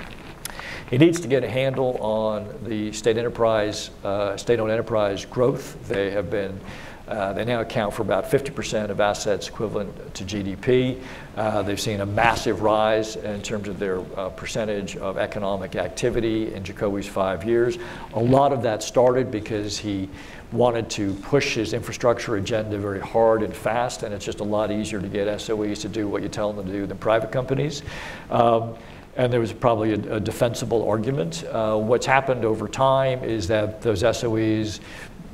[0.90, 5.88] he needs to get a handle on the state enterprise, uh, state-owned enterprise growth.
[5.88, 6.60] They have been
[7.08, 11.02] uh, they now account for about 50% of assets equivalent to GDP.
[11.38, 16.54] Uh, they've seen a massive rise in terms of their uh, percentage of economic activity
[16.54, 17.78] in Jokowi's five years.
[18.14, 20.10] A lot of that started because he
[20.52, 24.72] wanted to push his infrastructure agenda very hard and fast, and it's just a lot
[24.72, 27.84] easier to get SOEs to do what you tell them to do than private companies.
[28.30, 28.76] Um,
[29.18, 31.44] and there was probably a, a defensible argument.
[31.46, 34.80] Uh, what's happened over time is that those SOEs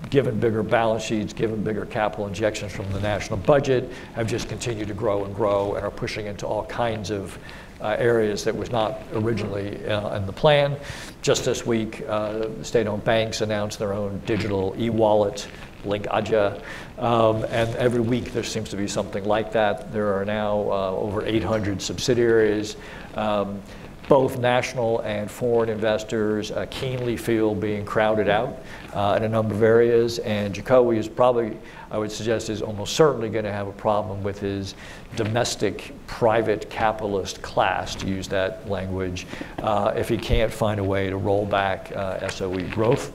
[0.10, 4.88] given bigger balance sheets, given bigger capital injections from the national budget, have just continued
[4.88, 7.38] to grow and grow and are pushing into all kinds of
[7.82, 10.78] uh, areas that was not originally uh, in the plan.
[11.22, 15.47] Just this week, uh, state-owned banks announced their own digital e-wallet,
[15.84, 16.62] LinkAja,
[16.97, 19.91] um, and every week there seems to be something like that.
[19.91, 22.78] There are now uh, over 800 subsidiaries.
[23.16, 23.62] Um,
[24.08, 28.60] both national and foreign investors uh, keenly feel being crowded out
[28.93, 30.19] uh, in a number of areas.
[30.19, 31.57] And Jokowi is probably,
[31.91, 34.75] I would suggest, is almost certainly going to have a problem with his
[35.15, 39.27] domestic private capitalist class, to use that language,
[39.59, 43.11] uh, if he can't find a way to roll back uh, SOE growth.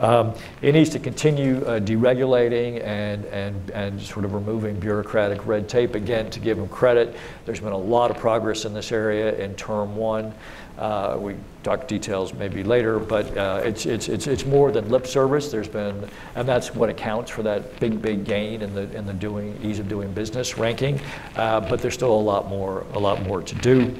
[0.00, 5.68] Um, it needs to continue uh, deregulating and, and, and sort of removing bureaucratic red
[5.68, 5.94] tape.
[5.94, 7.16] Again, to give them credit,
[7.46, 10.34] there's been a lot of progress in this area in term one.
[10.78, 15.06] Uh, we talk details maybe later, but uh, it's, it's, it's, it's more than lip
[15.06, 15.48] service.
[15.48, 19.12] There's been, and that's what accounts for that big, big gain in the, in the
[19.12, 21.00] doing, ease of doing business ranking.
[21.36, 23.94] Uh, but there's still a lot more, a lot more to do.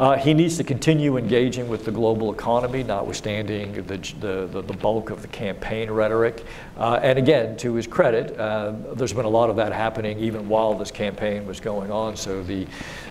[0.00, 5.10] Uh, he needs to continue engaging with the global economy, notwithstanding the, the, the, bulk
[5.10, 6.42] of the campaign rhetoric.
[6.78, 10.48] Uh, and again, to his credit, uh, there's been a lot of that happening even
[10.48, 12.16] while this campaign was going on.
[12.16, 12.66] So the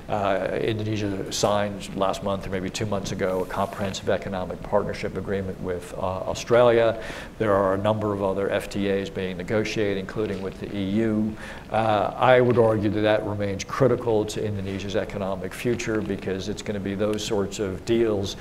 [0.10, 5.62] uh, Indonesia signed last month or maybe two months ago a comprehensive economic partnership agreement
[5.62, 7.00] with uh, Australia.
[7.38, 11.32] There are a number of other FTAs being negotiated, including with the EU.
[11.70, 16.74] Uh, I would argue that that remains critical to Indonesia's economic future because it's going
[16.74, 18.36] to be those sorts of deals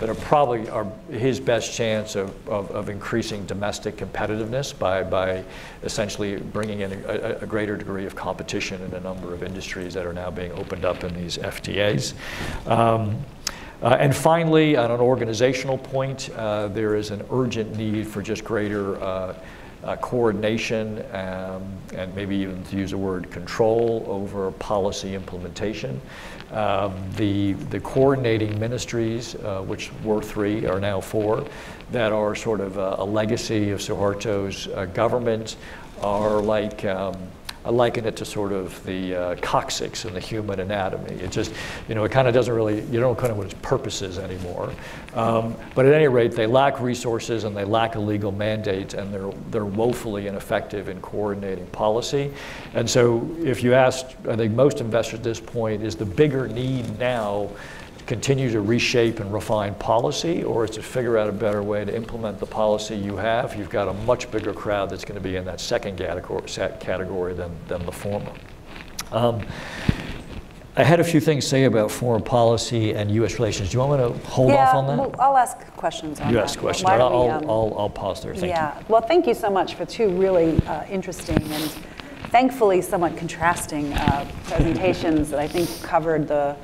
[0.00, 5.44] that are probably are his best chance of, of, of increasing domestic competitiveness by, by
[5.82, 10.06] essentially bringing in a, a, greater degree of competition in a number of industries that
[10.06, 12.14] are now being opened up in these FTAs.
[12.66, 13.18] Um,
[13.82, 18.42] uh, and finally, on an organizational point, uh, there is an urgent need for just
[18.42, 19.34] greater uh,
[19.84, 21.62] uh, coordination um,
[21.94, 26.00] and maybe even to use the word control over policy implementation.
[26.52, 31.46] Um, the, the coordinating ministries, uh, which were three, are now four,
[31.92, 35.56] that are sort of a, a legacy of Suharto's uh, government,
[36.02, 37.16] are like um,
[37.64, 41.14] I liken it to sort of the uh, coccyx in the human anatomy.
[41.14, 41.52] It just,
[41.88, 44.18] you know, it kind of doesn't really, you don't kind of what its purpose is
[44.18, 44.72] anymore.
[45.14, 49.12] Um, but at any rate, they lack resources and they lack a legal mandate and
[49.12, 52.32] they're, they're woefully ineffective in coordinating policy.
[52.74, 56.48] And so if you ask, I think most investors at this point, is the bigger
[56.48, 57.50] need now
[58.10, 61.94] continue to reshape and refine policy, or is to figure out a better way to
[61.94, 65.36] implement the policy you have, you've got a much bigger crowd that's going to be
[65.36, 68.32] in that second category than, than the former.
[69.12, 69.46] Um,
[70.74, 73.34] I had a few things to say about foreign policy and U.S.
[73.34, 73.70] relations.
[73.70, 74.98] Do you want me to hold yeah, off on that?
[74.98, 76.44] Well, I'll ask questions on you that.
[76.44, 76.90] ask questions.
[76.90, 78.34] I'll, we, um, I'll, I'll, pause there.
[78.34, 78.76] Thank yeah.
[78.76, 78.86] you.
[78.88, 81.70] Well, thank you so much for two really uh, interesting and
[82.30, 86.56] thankfully somewhat contrasting uh, presentations that I think covered the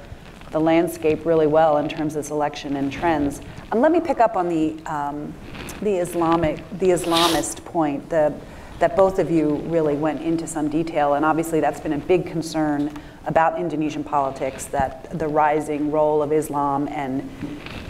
[0.57, 3.43] the landscape really well in terms of selection and trends.
[3.71, 5.35] And let me pick up on the, um,
[5.83, 8.33] the, Islamic, the Islamist point the,
[8.79, 11.13] that both of you really went into some detail.
[11.13, 12.91] And obviously, that's been a big concern
[13.27, 17.29] about Indonesian politics that the rising role of Islam and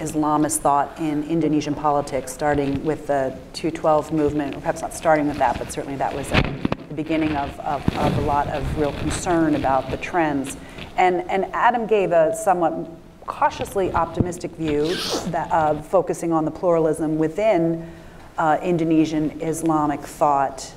[0.01, 5.39] Islamist thought in Indonesian politics, starting with the 212 movement, or perhaps not starting with
[5.39, 6.43] that, but certainly that was a,
[6.89, 10.57] the beginning of, of, of a lot of real concern about the trends.
[10.97, 12.89] And, and Adam gave a somewhat
[13.27, 14.97] cautiously optimistic view
[15.35, 17.91] uh, focusing on the pluralism within
[18.39, 20.73] uh, Indonesian Islamic thought,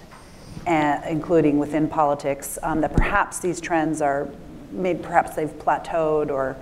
[0.67, 4.27] uh, including within politics, um, that perhaps these trends are,
[4.71, 6.55] maybe perhaps they've plateaued or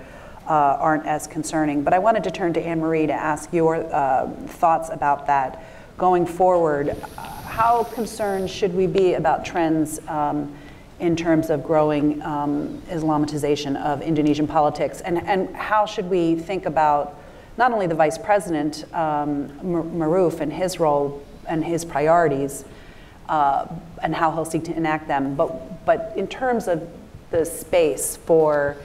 [0.46, 1.82] uh, aren't as concerning.
[1.82, 5.64] But I wanted to turn to Anne Marie to ask your uh, thoughts about that
[5.96, 6.96] going forward.
[7.44, 10.00] How concerned should we be about trends?
[10.08, 10.54] Um,
[11.00, 15.00] in terms of growing um, of Indonesian politics?
[15.00, 17.18] And, and how should we think about
[17.56, 22.64] not only the vice president, um, Maruf, and his role and his priorities,
[23.28, 23.66] uh,
[24.02, 26.88] and how he'll seek to enact them, but, but in terms of
[27.30, 28.76] the space for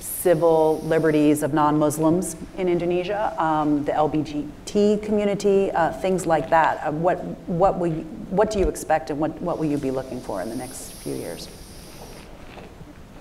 [0.00, 6.84] civil liberties of non-Muslims in Indonesia, um, the LGBT community, uh, things like that.
[6.84, 9.90] Uh, what, what, will you, what do you expect and what, what will you be
[9.90, 11.48] looking for in the next few years?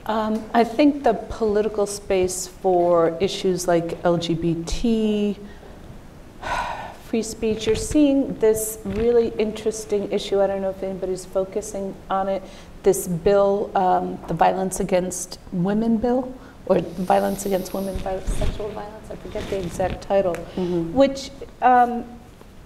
[0.07, 5.38] Um, I think the political space for issues like LGBT,
[7.03, 10.41] free speech, you're seeing this really interesting issue.
[10.41, 12.41] I don't know if anybody's focusing on it.
[12.84, 16.34] This bill, um, the Violence Against Women bill,
[16.67, 20.93] or Violence Against Women, Sexual Violence, I forget the exact title, mm-hmm.
[20.93, 22.05] which um,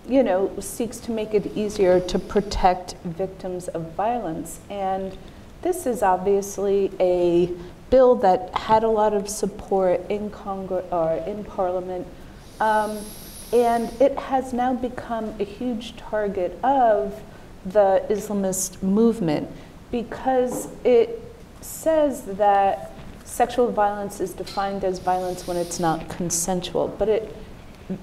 [0.07, 4.59] you know, seeks to make it easier to protect victims of violence.
[4.69, 5.17] And
[5.61, 7.51] this is obviously a
[7.89, 12.07] bill that had a lot of support in Congress or in Parliament,
[12.59, 12.97] um,
[13.53, 17.21] and it has now become a huge target of
[17.65, 19.49] the Islamist movement
[19.91, 21.21] because it
[21.59, 22.91] says that
[23.25, 26.87] sexual violence is defined as violence when it's not consensual.
[26.87, 27.35] But it,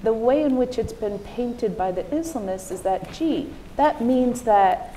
[0.03, 4.43] the way in which it's been painted by the Islamists is that, gee, that means
[4.43, 4.95] that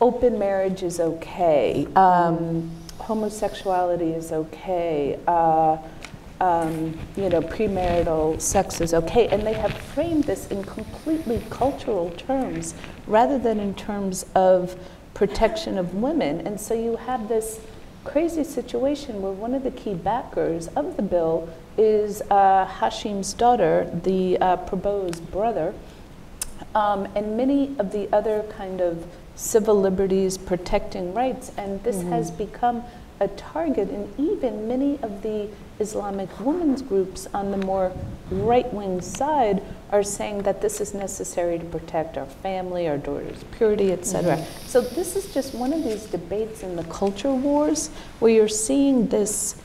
[0.00, 5.78] open marriage is okay, um, homosexuality is okay, uh,
[6.40, 9.28] um, you know, premarital sex is okay.
[9.28, 12.74] And they have framed this in completely cultural terms
[13.06, 14.78] rather than in terms of
[15.14, 16.46] protection of women.
[16.46, 17.60] And so you have this
[18.04, 21.48] crazy situation where one of the key backers of the bill
[21.78, 25.74] is uh, Hashim's daughter, the uh, brother,
[26.74, 31.52] um, and many of the other kind of civil liberties protecting rights.
[31.56, 32.12] And this mm-hmm.
[32.12, 32.84] has become
[33.20, 35.48] a target and even many of the
[35.80, 37.92] Islamic women's groups on the more
[38.30, 43.42] right wing side are saying that this is necessary to protect our family, our daughter's
[43.52, 44.36] purity, etc.
[44.36, 44.66] Mm-hmm.
[44.66, 49.06] So, this is just one of these debates in the culture wars where you're seeing
[49.08, 49.56] this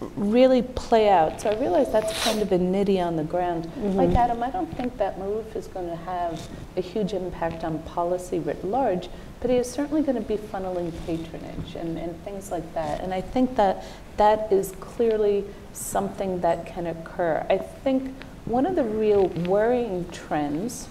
[0.00, 1.40] really play out.
[1.40, 3.64] So I realize that's kind of a nitty on the ground.
[3.64, 3.96] Mm-hmm.
[3.96, 7.80] Like Adam, I don't think that Maruf is going to have a huge impact on
[7.80, 9.08] policy writ large,
[9.40, 13.00] but he is certainly going to be funneling patronage and, and things like that.
[13.00, 13.84] And I think that
[14.16, 17.44] that is clearly something that can occur.
[17.50, 20.88] I think one of the real worrying trends,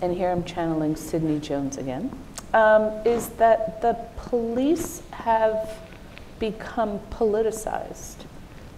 [0.00, 2.16] and here I'm channeling Sidney Jones again,
[2.54, 5.76] um, is that the police have
[6.38, 8.24] become politicized.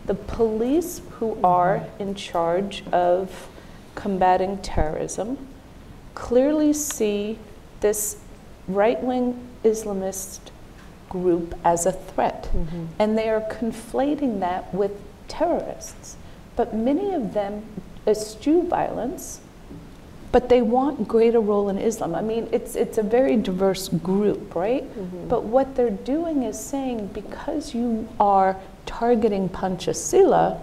[0.07, 3.49] The police who are in charge of
[3.95, 5.47] combating terrorism
[6.15, 7.39] clearly see
[7.81, 8.19] this
[8.67, 10.41] right wing Islamist
[11.09, 12.45] group as a threat.
[12.53, 12.87] Mm-hmm.
[12.99, 14.93] And they are conflating that with
[15.27, 16.17] terrorists.
[16.57, 17.65] But many of them
[18.07, 19.41] eschew violence,
[20.31, 22.15] but they want greater role in Islam.
[22.15, 24.85] I mean, it's, it's a very diverse group, right?
[24.85, 25.29] Mm-hmm.
[25.29, 30.61] But what they're doing is saying because you are targeting Pancasila,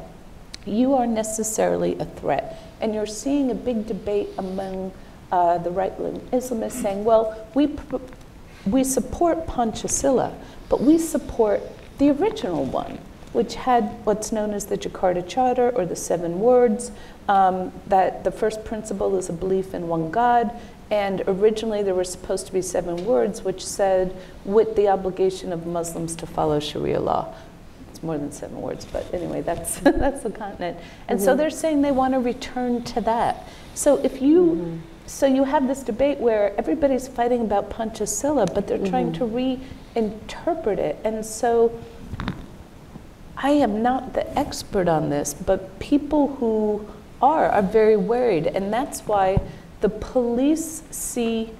[0.65, 2.61] you are necessarily a threat.
[2.81, 4.91] And you're seeing a big debate among
[5.31, 7.97] uh, the right wing Islamists saying, well, we, pr-
[8.67, 10.33] we support Pancasila,
[10.69, 11.61] but we support
[11.97, 12.99] the original one,
[13.33, 16.91] which had what's known as the Jakarta Charter or the Seven Words,
[17.27, 20.51] um, that the first principle is a belief in one God.
[20.91, 25.65] And originally there were supposed to be seven words, which said, with the obligation of
[25.65, 27.33] Muslims to follow Sharia law.
[27.89, 30.77] It's more than seven words, but anyway, that's, that's the continent.
[31.07, 31.25] And mm-hmm.
[31.25, 33.47] so they're saying they want to return to that.
[33.73, 38.67] So if you mm-hmm so you have this debate where everybody's fighting about Pancasila, but
[38.67, 38.89] they're mm-hmm.
[38.89, 39.23] trying to
[39.95, 40.97] reinterpret it.
[41.03, 41.79] And so
[43.37, 46.87] I am not the expert on this, but people who
[47.21, 48.47] are are very worried.
[48.47, 49.39] And that's why
[49.81, 51.51] the police see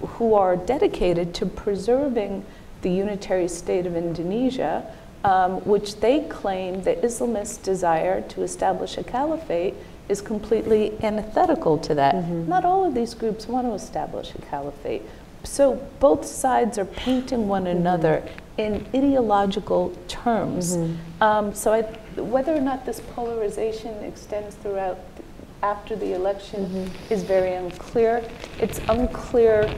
[0.00, 2.44] who are dedicated to preserving
[2.82, 4.90] the unitary state of Indonesia,
[5.24, 9.74] um, which they claim the Islamist desire to establish a caliphate
[10.08, 12.14] is completely antithetical to that.
[12.14, 12.48] Mm-hmm.
[12.48, 15.02] Not all of these groups want to establish a caliphate.
[15.44, 17.78] So both sides are painting one mm-hmm.
[18.60, 20.76] In ideological terms.
[20.76, 21.22] Mm-hmm.
[21.22, 21.82] Um, so I,
[22.20, 24.98] whether or not this polarization extends throughout
[25.62, 27.12] after the election mm-hmm.
[27.12, 28.22] is very unclear.
[28.58, 29.68] It's unclear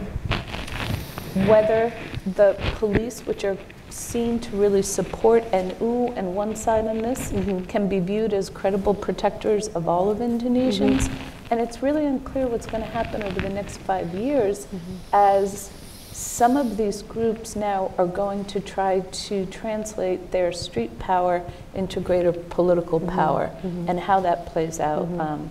[1.46, 1.92] whether
[2.34, 3.56] the police, which are
[3.88, 7.64] seen to really support NU and one side on this mm-hmm.
[7.66, 11.08] can be viewed as credible protectors of all of Indonesians.
[11.08, 11.52] Mm-hmm.
[11.52, 14.94] And it's really unclear what's going to happen over the next five years mm-hmm.
[15.12, 15.70] as
[16.12, 21.42] some of these groups now are going to try to translate their street power
[21.74, 23.16] into greater political mm-hmm.
[23.16, 23.46] power.
[23.46, 23.88] Mm-hmm.
[23.88, 25.20] And how that plays out, mm-hmm.
[25.20, 25.50] um,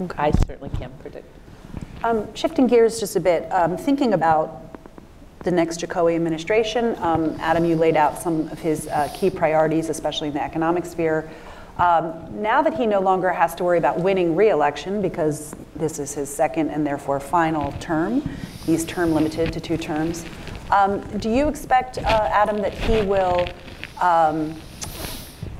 [0.00, 0.16] okay.
[0.18, 1.26] I, I certainly can't predict.
[2.04, 4.76] Um, shifting gears just a bit, um, thinking about
[5.40, 6.96] the next Jokowi administration.
[6.98, 10.84] Um, Adam, you laid out some of his uh, key priorities, especially in the economic
[10.86, 11.28] sphere.
[11.78, 16.14] Um, now that he no longer has to worry about winning re-election because this is
[16.14, 18.28] his second and therefore final term,
[18.64, 20.24] he's term limited to two terms.
[20.70, 23.46] Um, do you expect, uh, Adam, that he will
[24.00, 24.54] um,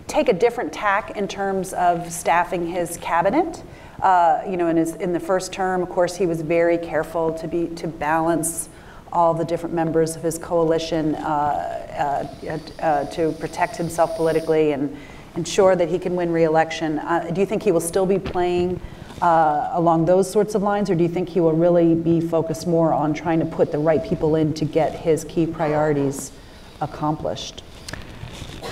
[0.07, 3.63] take a different tack in terms of staffing his cabinet?
[4.01, 7.33] Uh, you know, in, his, in the first term, of course, he was very careful
[7.35, 8.69] to be to balance
[9.13, 14.97] all the different members of his coalition uh, uh, uh, to protect himself politically and
[15.37, 16.99] ensure that he can win re-election.
[16.99, 18.81] Uh, do you think he will still be playing
[19.21, 22.67] uh, along those sorts of lines, or do you think he will really be focused
[22.67, 26.33] more on trying to put the right people in to get his key priorities
[26.81, 27.63] accomplished?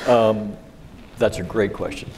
[0.07, 0.57] Um,
[1.19, 2.11] that's a great question.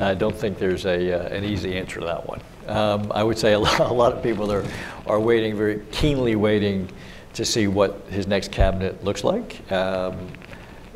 [0.00, 2.40] I don't think there's a, uh, an easy answer to that one.
[2.66, 4.64] Um, I would say a lot, a lot, of people are,
[5.06, 6.88] are waiting, very keenly waiting
[7.34, 9.70] to see what his next cabinet looks like.
[9.72, 10.28] Um,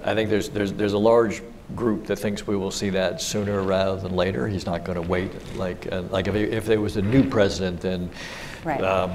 [0.04, 1.42] I think there's, there's, there's a large
[1.76, 4.48] group that thinks we will see that sooner rather than later.
[4.48, 5.32] He's not going to wait.
[5.56, 8.10] Like, uh, like if, if there was a new president, then
[8.64, 8.82] Right.
[8.82, 9.12] um,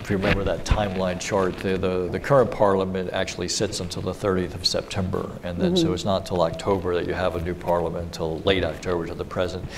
[0.00, 4.12] if you remember that timeline chart, the, the, the current parliament actually sits until the
[4.12, 5.30] 30th of September.
[5.42, 8.64] And then, so it's not until October that you have a new parliament, until late
[8.64, 9.68] October to the president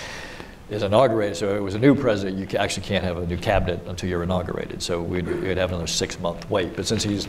[0.70, 1.36] is inaugurated.
[1.36, 4.22] So it was a new president, you actually can't have a new cabinet until you're
[4.22, 4.82] inaugurated.
[4.82, 6.76] So we'd, we'd have another six-month wait.
[6.76, 7.26] But since he's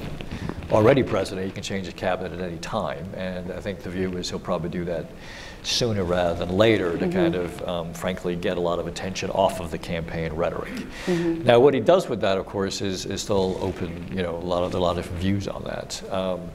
[0.72, 3.10] already president, he can change his cabinet at any time.
[3.16, 5.06] And I think the view is he'll probably do that
[5.64, 9.60] sooner rather than later to kind of, um, frankly, get a lot of attention off
[9.60, 10.72] of the campaign rhetoric.
[11.08, 14.08] Now, what he does with that, of course, is, is still open.
[14.16, 16.02] You know, a lot of a lot of different views on that.
[16.12, 16.50] Um,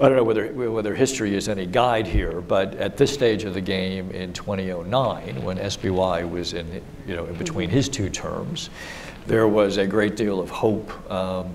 [0.00, 3.54] I don't know whether, whether history is any guide here, but at this stage of
[3.54, 8.70] the game in 2009, when SBY was in, you know, in between his two terms,
[9.26, 11.48] there was a great deal of hope, um,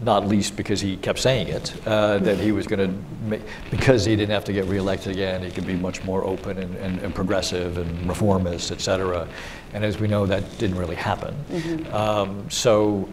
[0.00, 2.80] not least because he kept saying it, uh, that he was going
[3.28, 3.40] to,
[3.70, 6.74] because he didn't have to get reelected again, he could be much more open and,
[6.76, 9.28] and, and progressive and reformist, et cetera.
[9.74, 11.34] And as we know, that didn't really happen.
[11.92, 13.06] Um, so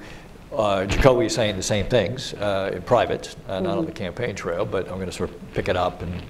[0.53, 4.35] uh, Jokowi is saying the same things uh, in private, uh, not on the campaign
[4.35, 6.21] trail, but I'm going to sort of pick it up and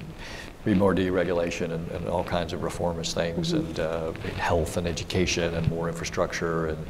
[0.64, 5.56] be more deregulation and, and all kinds of reformist things, and uh, health and education
[5.56, 6.86] and more infrastructure and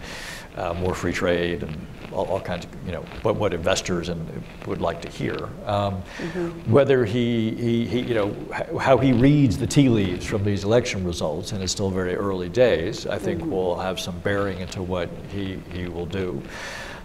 [0.57, 4.43] uh, more free trade and all, all kinds of, you know, what, what investors and
[4.67, 5.47] would like to hear.
[5.65, 6.01] Um,
[6.67, 8.35] Whether he, he, he, you know,
[8.77, 12.49] how he reads the tea leaves from these election results, and it's still very early
[12.49, 16.41] days, I think will have some bearing into what he, he will do.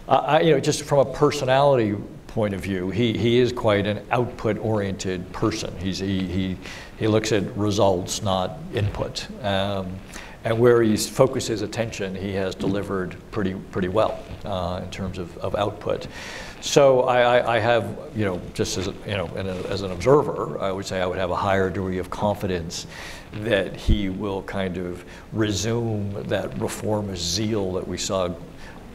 [0.09, 1.97] I, you know, just from a personality
[2.29, 5.75] point of view, he, he is quite an output-oriented person.
[5.79, 6.57] He's, he, he,
[6.99, 9.27] he looks at results, not input.
[9.43, 9.97] Um,
[10.45, 15.19] and where he focuses his attention, he has delivered pretty, pretty well uh, in terms
[15.19, 16.07] of, of output.
[16.61, 19.91] So I, I, I have, you know, just as, a, you know, a- as an
[19.91, 22.87] observer, I would say I would have a higher degree of confidence
[23.33, 28.33] that he will kind of resume that reformist zeal that we saw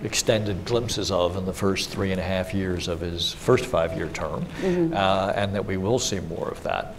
[0.04, 4.10] extended glimpses of in the first three and a half years of his first five-year
[4.10, 4.46] term,
[4.94, 6.96] uh, and that we will see more of that.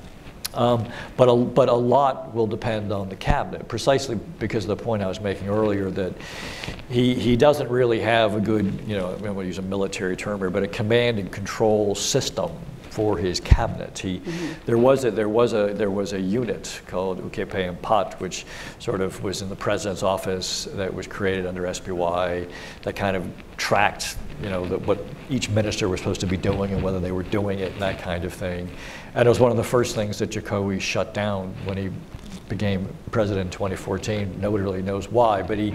[0.54, 0.86] Um,
[1.16, 5.02] but, a, but a lot will depend on the cabinet, precisely because of the point
[5.02, 6.12] I was making earlier that
[6.90, 10.16] he, he doesn't really have a good, you know, I'm going to use a military
[10.16, 12.50] term here, but a command and control system
[12.92, 13.98] for his cabinet.
[13.98, 14.52] He, mm-hmm.
[14.66, 18.44] there, was a, there, was a, there was a unit called UKP and PAT, which
[18.80, 22.50] sort of was in the president's office that was created under SBY
[22.82, 23.26] that kind of
[23.56, 27.12] tracked you know, the, what each minister was supposed to be doing and whether they
[27.12, 28.68] were doing it and that kind of thing.
[29.14, 31.90] And it was one of the first things that Jokowi shut down when he
[32.52, 34.40] became president in 2014.
[34.40, 35.72] Nobody really knows why, but he,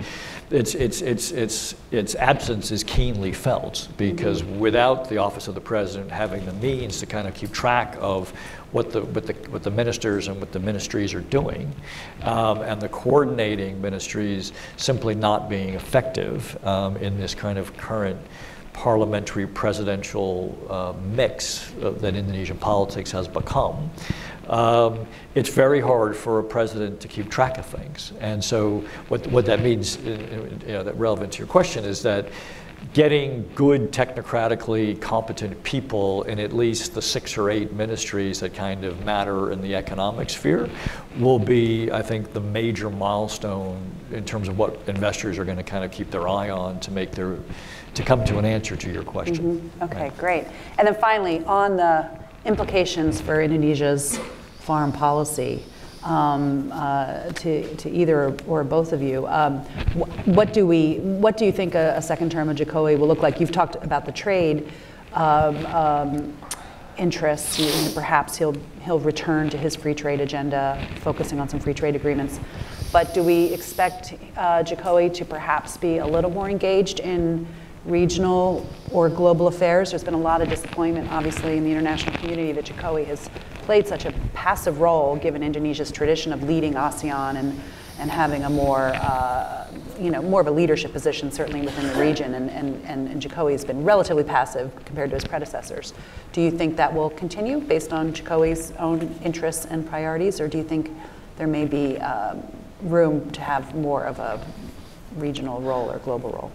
[0.51, 5.61] its, its, its, its, its absence is keenly felt because without the office of the
[5.61, 8.29] president having the means to kind of keep track of
[8.71, 11.73] what the, what the, what the ministers and what the ministries are doing,
[12.23, 18.19] um, and the coordinating ministries simply not being effective um, in this kind of current
[18.77, 23.89] parliamentary presidential uh, mix uh, that Indonesian politics has become,
[24.49, 28.13] um, it's very hard for a president to keep track of things.
[28.19, 32.01] And so, what, what that means, uh, you know, that relevant to your question, is
[32.03, 32.29] that
[32.93, 38.85] getting good technocratically competent people in at least the six or eight ministries that kind
[38.85, 40.69] of matter in the economic sphere
[41.17, 45.63] will be, I think, the major milestone in terms of what investors are going to
[45.63, 47.37] kind of keep their eye on to make their
[47.93, 49.71] to come to an answer to your question.
[49.81, 50.45] Okay, great.
[50.77, 52.07] And then finally, on the
[52.45, 54.19] implications for Indonesia's
[54.67, 55.63] foreign policy,
[56.03, 59.59] um, uh, to, to either or both of you, um,
[59.95, 63.07] wh- what do we, what do you think a, a second term of Jokowi will
[63.07, 63.39] look like?
[63.39, 64.69] You've talked about the trade
[65.13, 66.37] um, um,
[66.97, 67.57] interests.
[67.57, 71.95] You- Perhaps he'll he'll return to his free trade agenda, focusing on some free trade
[71.95, 72.39] agreements.
[72.91, 77.47] But do we expect uh, Jokowi to perhaps be a little more engaged in
[77.87, 79.91] regional or global affairs.
[79.91, 83.29] There's been a lot of disappointment, obviously, in the international community that Jokowi has
[83.63, 87.59] played such a passive role, given Indonesia's tradition of leading ASEAN and,
[87.99, 89.67] and having a more, uh,
[89.99, 92.33] you know, more of a leadership position, certainly within the region.
[92.33, 95.93] And, and, and, and Jokowi has been relatively passive compared to his predecessors.
[96.33, 100.57] Do you think that will continue based on Jokowi's own interests and priorities, or do
[100.57, 100.91] you think
[101.37, 102.43] there may be um,
[102.81, 104.39] room to have more of a
[105.15, 106.51] regional role or global role?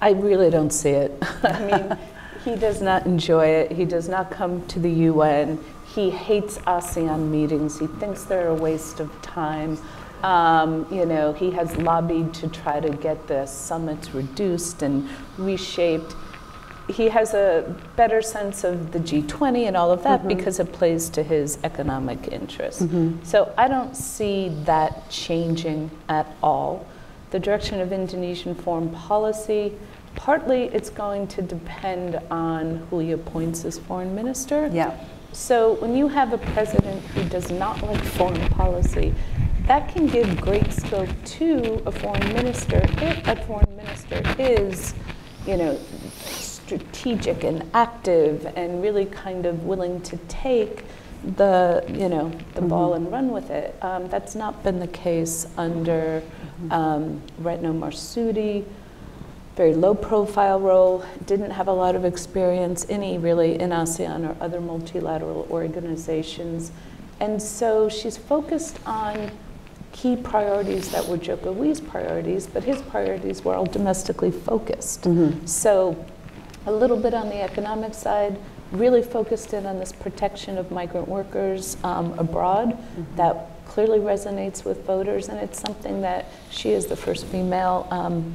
[0.00, 1.12] I really don't see it.
[1.42, 1.98] I mean,
[2.44, 3.72] he does not enjoy it.
[3.72, 5.58] He does not come to the UN.
[5.94, 7.78] He hates ASEAN meetings.
[7.78, 9.78] He thinks they're a waste of time.
[10.22, 15.08] Um, you know, he has lobbied to try to get the summits reduced and
[15.38, 16.14] reshaped.
[16.88, 21.08] he has a better sense of the G20 and all of that because it plays
[21.10, 22.84] to his economic interests.
[23.24, 26.86] So I don't see that changing at all.
[27.36, 29.74] The direction of Indonesian foreign policy,
[30.14, 34.70] partly it's going to depend on who he appoints as foreign minister.
[34.72, 34.98] Yeah.
[35.32, 39.14] So when you have a president who does not like foreign policy,
[39.66, 44.94] that can give great scope to a foreign minister if a foreign minister is,
[45.46, 45.78] you know,
[46.14, 50.86] strategic and active and really kind of willing to take
[51.36, 53.76] the, you know, the ball and run with it.
[53.82, 56.22] Um, that's not been the case under
[56.70, 58.64] um, Retno Marsudi
[59.56, 64.36] very low profile role, didn't have a lot of experience, any really in ASEAN or
[64.44, 66.70] other multilateral organizations.
[67.20, 69.30] And so she's focused on
[69.92, 75.06] key priorities that were Joko Jokowi's priorities, but his priorities were all domestically focused.
[75.48, 76.04] So
[76.66, 78.38] a little bit on the economic side,
[78.72, 82.76] really focused in on this protection of migrant workers um, abroad.
[83.16, 88.34] That clearly resonates with voters, and it's something that she, is the first female um,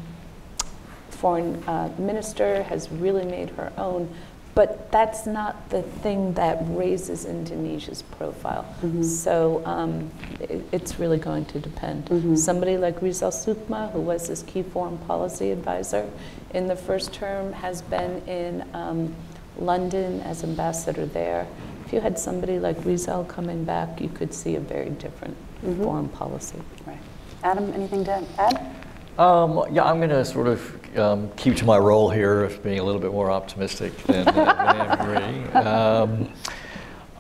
[1.10, 4.14] foreign uh, minister has really made her own.
[4.54, 8.66] But that's not the thing that raises Indonesia's profile.
[9.02, 12.10] So um, it, it's really going to depend.
[12.38, 16.10] Somebody like Rizal Sukma, who was his key foreign policy advisor
[16.54, 19.16] in the first term, has been in um,
[19.58, 21.48] London as ambassador there.
[21.92, 25.36] If you had somebody like Rizal coming back, you could see a very different
[25.76, 26.58] foreign policy.
[26.88, 26.98] Right.
[27.44, 28.74] Adam, anything to add?
[29.20, 32.80] Um, yeah, I'm going to sort of um, keep to my role here of being
[32.80, 35.06] a little bit more optimistic than, uh,
[35.52, 35.52] Marie.
[35.52, 36.32] Um,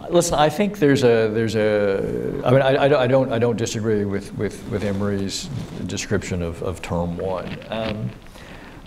[0.10, 2.42] listen, I think there's a there's a.
[2.46, 5.50] I mean, I, I don't I don't I don't disagree with with with Anne Marie's
[5.86, 7.60] description of, of term one.
[7.68, 8.10] Um,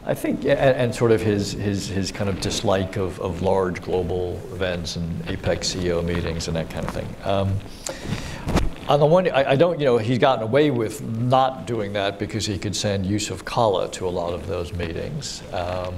[0.07, 3.81] I think, and, and sort of his, his, his kind of dislike of, of large
[3.81, 7.09] global events and APEC CEO meetings and that kind of thing.
[7.25, 7.59] Um,
[8.87, 12.19] on the one, I, I don't, you know, he's gotten away with not doing that
[12.19, 15.43] because he could send Jusuf Kalla to a lot of those meetings.
[15.55, 15.95] Um,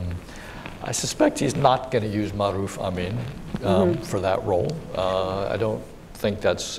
[0.83, 3.19] I suspect he's not going to use Maruf Amin
[3.65, 4.71] um, for that role.
[4.95, 5.83] Uh, I don't
[6.17, 6.79] think that's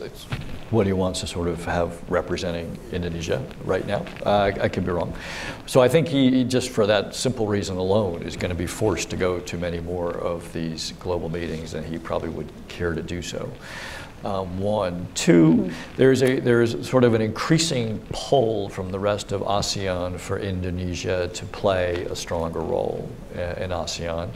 [0.71, 4.05] what he wants to sort of have representing Indonesia right now.
[4.25, 5.13] Uh, I, I could be wrong.
[5.65, 9.09] So I think he, just for that simple reason alone is going to be forced
[9.11, 13.01] to go to many more of these global meetings than he probably would care to
[13.01, 13.49] do so.
[14.25, 15.07] Um, one.
[15.13, 20.39] 2 there's a there's sort of an increasing pull from the rest of ASEAN for
[20.39, 24.29] Indonesia to play a stronger role uh, in ASEAN.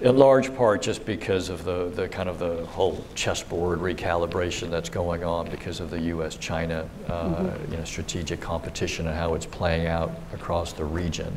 [0.00, 4.88] In large part, just because of the, the kind of the whole chessboard recalibration that's
[4.88, 9.86] going on because of the U.S.-China uh, you know, strategic competition and how it's playing
[9.86, 11.32] out across the region.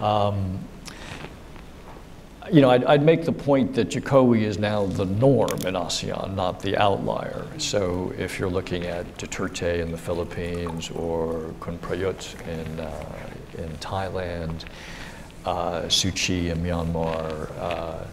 [0.00, 0.60] Um,
[2.52, 6.34] you know, I'd, I'd, make the point that Jokowi is now the norm in ASEAN,
[6.34, 7.46] not the outlier.
[7.58, 13.70] So if you're looking at Duterte in the Philippines or Kun Prayut in, uh, in
[13.78, 14.64] Thailand,
[15.44, 18.04] uh, Suu Kyi in Myanmar, uh,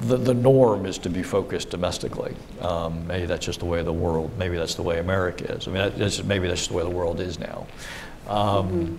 [0.00, 2.34] the, the norm is to be focused domestically.
[2.60, 5.66] Um, maybe that's just the way the world, maybe that's the way America is.
[5.66, 7.66] I mean, that's, maybe that's just the way the world is now.
[8.28, 8.96] Um, mm-hmm.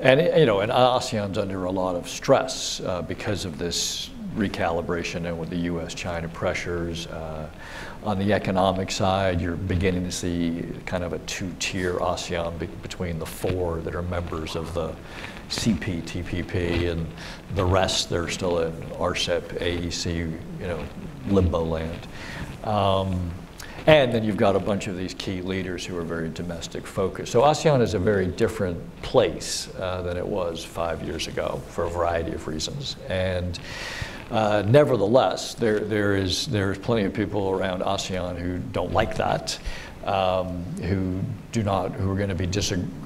[0.00, 5.26] And, you know, and ASEAN's under a lot of stress uh, because of this recalibration
[5.26, 7.08] and with the U.S.-China pressures.
[7.08, 7.50] Uh,
[8.04, 13.18] on the economic side, you're beginning to see kind of a two-tier ASEAN be between
[13.18, 14.94] the four that are members of the
[15.48, 17.06] CPTPP and
[17.54, 20.16] the rest they're still in RCEP, AEC,
[20.60, 20.84] you know,
[21.28, 22.06] limbo land.
[22.64, 23.30] Um,
[23.86, 27.32] and then you've got a bunch of these key leaders who are very domestic focused.
[27.32, 31.84] So ASEAN is a very different place uh, than it was five years ago for
[31.84, 32.96] a variety of reasons.
[33.08, 33.58] And
[34.30, 39.58] uh, nevertheless, there, there is there's plenty of people around ASEAN who don't like that,
[40.04, 41.20] um, who
[41.58, 42.46] do not, who are going to be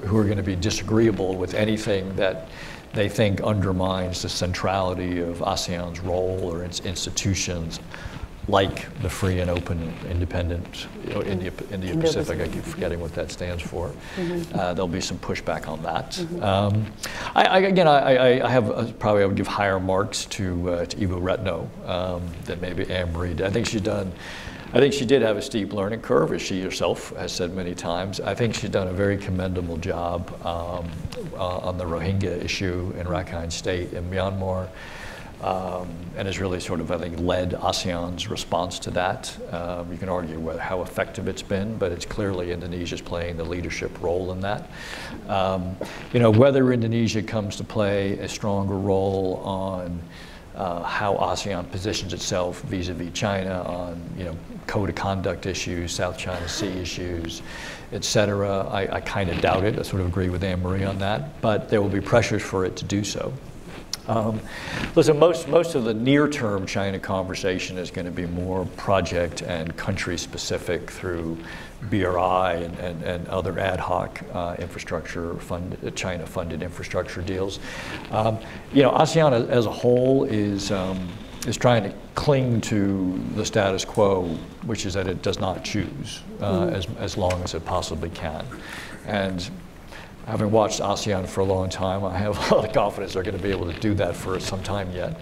[0.05, 2.47] who are going to be disagreeable with anything that
[2.93, 7.79] they think undermines the centrality of ASEAN's role or its institutions,
[8.47, 12.39] like the free and open, independent you know, India, India Pacific.
[12.39, 13.87] I keep forgetting what that stands for.
[14.17, 14.59] Mm-hmm.
[14.59, 16.11] Uh, there'll be some pushback on that.
[16.11, 16.43] Mm-hmm.
[16.43, 16.85] Um,
[17.33, 20.85] I, I, again, I, I have uh, probably I would give higher marks to uh,
[20.85, 23.35] to Ibu Retno um, than maybe Anne Marie.
[23.43, 24.11] I think she's done.
[24.73, 27.75] I think she did have a steep learning curve, as she herself has said many
[27.75, 28.19] times.
[28.19, 30.89] I think she's done a very commendable job um,
[31.35, 34.67] uh, on the Rohingya issue in Rakhine State in Myanmar.
[35.41, 39.37] Um, and has really sort of, I think, led ASEAN's response to that.
[39.53, 43.43] Um, you can argue whether, how effective it's been, but it's clearly Indonesia's playing the
[43.43, 44.71] leadership role in that.
[45.27, 45.75] Um,
[46.13, 50.01] you know, whether Indonesia comes to play a stronger role on
[50.55, 56.17] uh, how ASEAN positions itself vis-a-vis China on, you know, code of conduct issues, South
[56.17, 57.41] China Sea issues,
[57.91, 58.67] et cetera.
[58.71, 59.79] I, I kind of doubt it.
[59.79, 62.65] I sort of agree with Anne Marie on that, but there will be pressures for
[62.65, 63.33] it to do so.
[64.07, 64.41] Um,
[64.95, 69.41] listen, most, most of the near term China conversation is going to be more project
[69.41, 71.37] and country specific through
[71.89, 77.59] BRI and, and, and other ad hoc uh, infrastructure fund, China funded infrastructure deals.
[78.11, 78.37] Um,
[78.73, 81.07] you know, ASEAN as, a whole is, um,
[81.47, 84.27] is trying to cling to the status quo,
[84.65, 86.73] which is that it does not choose uh, mm.
[86.73, 88.45] as, as long as it possibly can.
[89.05, 89.49] And
[90.25, 93.37] having watched ASEAN for a long time, I have a lot of confidence they're going
[93.37, 95.19] to be able to do that for some time yet.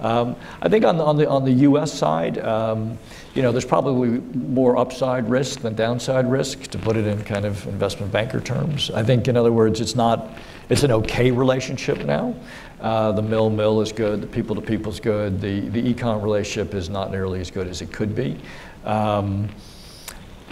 [0.00, 2.98] Um, I think on the, on the, on the US side, um,
[3.34, 7.44] you know, there's probably more upside risk than downside risk, to put it in kind
[7.44, 8.90] of investment banker terms.
[8.90, 10.30] I think, in other words, it's not,
[10.68, 12.34] it's an okay relationship now.
[12.80, 17.10] Uh, the mill-mill is good, the people-to-people is good, the, the econ relationship is not
[17.10, 18.40] nearly as good as it could be.
[18.84, 19.50] Um,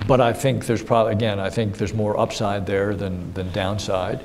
[0.06, 4.22] but I think there's probably, again, I think there's more upside there than, than downside.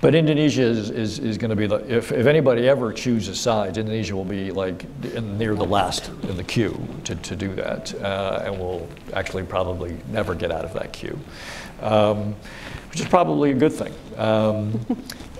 [0.00, 3.78] But Indonesia is, is, is going to be the, if, if anybody ever chooses sides,
[3.78, 7.92] Indonesia will be like in, near the last in the queue to, to do that.
[8.00, 11.18] Uh, and will actually probably never get out of that queue,
[11.82, 12.36] um,
[12.90, 13.92] which is probably a good thing.
[14.16, 14.78] Um,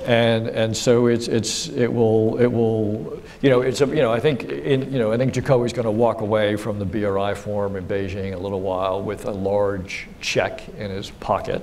[0.09, 4.10] and, and so it's, it's, it will, it will, you know, it's a, you know,
[4.10, 7.35] I think, in, you know, I think Jokowi's going to walk away from the BRI
[7.35, 11.62] forum in Beijing a little while with a large check in his pocket.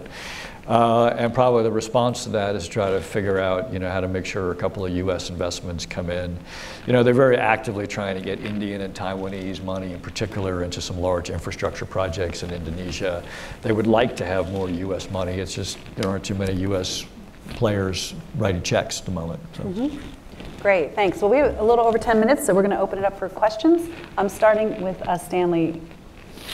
[0.67, 3.89] Uh, and probably the response to that is to try to figure out, you know,
[3.89, 5.31] how to make sure a couple of U.S.
[5.31, 6.38] investments come in.
[6.85, 10.81] You know, they're very actively trying to get Indian and Taiwanese money, in particular, into
[10.81, 13.23] some large infrastructure projects in Indonesia.
[13.63, 15.09] They would like to have more U.S.
[15.09, 15.34] money.
[15.34, 17.05] It's just there aren't too many U.S.
[17.49, 19.39] players writing checks at the moment.
[19.55, 19.63] So.
[19.63, 20.61] Mm-hmm.
[20.61, 21.22] Great, thanks.
[21.22, 23.19] Well, we have a little over 10 minutes, so we're going to open it up
[23.19, 23.89] for questions.
[24.17, 25.81] I'm starting with uh, Stanley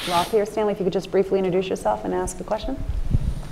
[0.10, 0.46] Roth here.
[0.46, 2.78] Stanley, if you could just briefly introduce yourself and ask a question.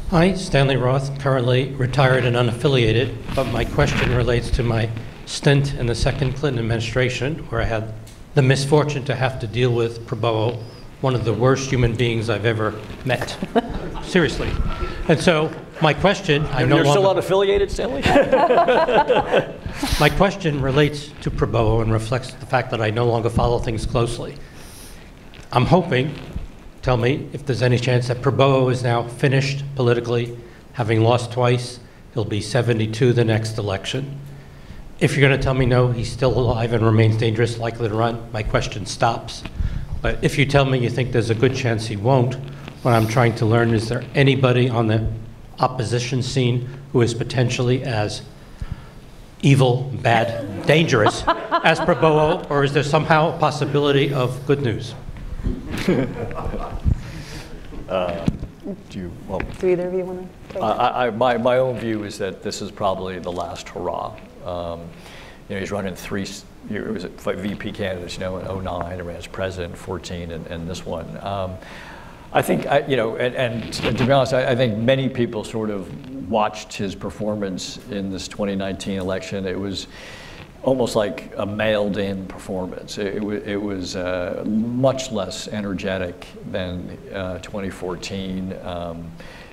[0.09, 4.89] Hi, Stanley Roth, currently retired and unaffiliated, but my question relates to my
[5.25, 7.93] stint in the second Clinton administration, where I had
[8.33, 10.61] the misfortune to have to deal with Prabowo,
[11.01, 13.37] one of the worst human beings I've ever met.
[14.03, 14.51] Seriously.
[15.07, 15.51] And so
[15.81, 18.01] my question, I no You're longer, still unaffiliated, Stanley?
[19.99, 23.85] my question relates to Prabowo and reflects the fact that I no longer follow things
[23.85, 24.35] closely.
[25.51, 26.13] I'm hoping
[26.81, 30.37] tell me if there's any chance that Prabowo is now finished politically,
[30.73, 31.79] having lost twice.
[32.13, 34.19] He'll be 72 the next election.
[34.99, 37.95] If you're going to tell me no, he's still alive and remains dangerous, likely to
[37.95, 39.43] run, my question stops.
[40.01, 42.35] But if you tell me you think there's a good chance he won't,
[42.83, 45.05] what I'm trying to learn is there anybody on the
[45.59, 48.21] opposition scene who is potentially as
[49.41, 54.95] evil, bad, dangerous as Prabowo, or is there somehow a possibility of good news?
[57.89, 58.25] uh,
[58.89, 61.77] do you, well, do either of you want to take I, I, my, my own
[61.77, 64.15] view is that this is probably the last hurrah.
[64.45, 64.81] Um,
[65.47, 66.27] you know, he's running three,
[66.69, 70.47] he was VP candidates, you know, in 09, and ran as president in 14, and,
[70.47, 71.17] and this one.
[71.23, 71.57] Um,
[72.31, 75.43] I think, I, you know, and, and, to be honest, I, I, think many people
[75.43, 79.47] sort of watched his performance in this 2019 election.
[79.47, 79.87] It was,
[80.63, 82.97] almost like a mailed in performance.
[82.97, 88.55] It, it, it was uh, much less energetic than uh, 2014.
[88.63, 89.11] Um,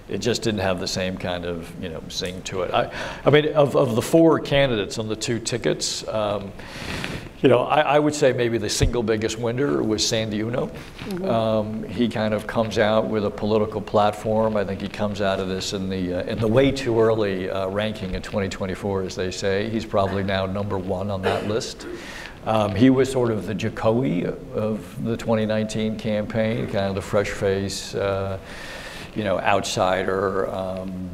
[0.09, 2.73] it just didn't have the same kind of you know zing to it.
[2.73, 2.93] I,
[3.24, 6.53] I mean, of, of the four candidates on the two tickets, um,
[7.43, 10.66] you know, I, I, would say maybe the single biggest winner was Sandy Uno.
[10.66, 11.24] Mm-hmm.
[11.24, 14.57] Um, he kind of comes out with a political platform.
[14.57, 17.51] I think he comes out of this in the uh, in the way too early
[17.51, 19.69] uh, ranking in 2024, as they say.
[19.69, 21.87] He's probably now number one on that list.
[22.47, 24.24] Um, he was sort of the Jokowi
[24.55, 27.95] of the 2019 campaign, kind of the fresh face.
[27.97, 28.39] Uh,
[29.16, 31.10] you know, outsider, um,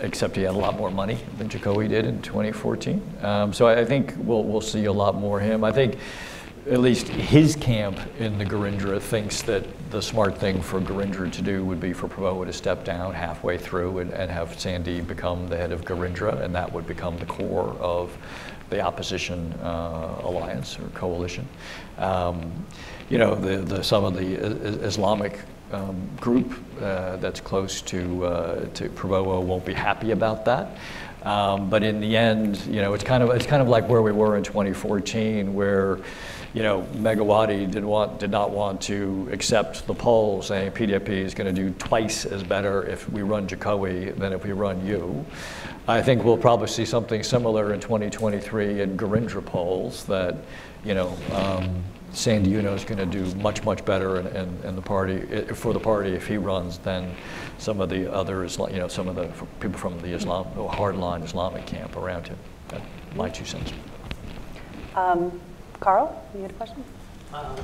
[0.00, 3.00] except he had a lot more money than Jokowi did in 2014.
[3.22, 5.62] Um, so I, I, think we'll, we'll see a lot more him.
[5.62, 5.98] I think
[6.68, 11.42] at least his camp in the Gerindra thinks that the smart thing for Gerindra to
[11.42, 15.48] do would be for Prabowo to step down halfway through and, and have Sandy become
[15.48, 18.16] the head of Gerindra, and that would become the core of
[18.68, 21.48] the opposition uh, alliance or coalition.
[21.96, 22.52] Um,
[23.08, 25.38] you know, the, the, some of the Islamic
[25.72, 30.76] um, group uh, that's close to, uh, to Prabowo won't be happy about that.
[31.22, 34.02] Um, but in the end, you know, it's kind of it's kind of like where
[34.02, 35.98] we were in 2014, where,
[36.54, 41.34] you know, Megawati did want did not want to accept the poll saying PDI-P is
[41.34, 45.24] going to do twice as better if we run Jokowi than if we run you.
[45.88, 50.36] I think we'll probably see something similar in 2023 in Gerindra polls that,
[50.84, 54.76] you know, um, Sandy Uno is going to do much, much better in, in, in
[54.76, 55.20] the party,
[55.54, 57.14] for the party if he runs than
[57.58, 59.28] some of the other, Isla- you know, some of the
[59.60, 62.38] people from the Islam, hardline Islamic camp around him.
[62.68, 63.72] That's my two cents.
[64.96, 65.38] Um,
[65.80, 66.82] Carl, you had a question?
[67.32, 67.54] Uh,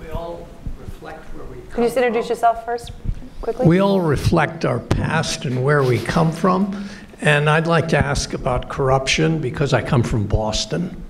[0.00, 0.46] We all
[0.78, 2.34] reflect where we come Could you just introduce from.
[2.36, 2.92] yourself first,
[3.40, 3.66] quickly?
[3.66, 6.88] We all reflect our past and where we come from.
[7.20, 11.02] And I'd like to ask about corruption because I come from Boston.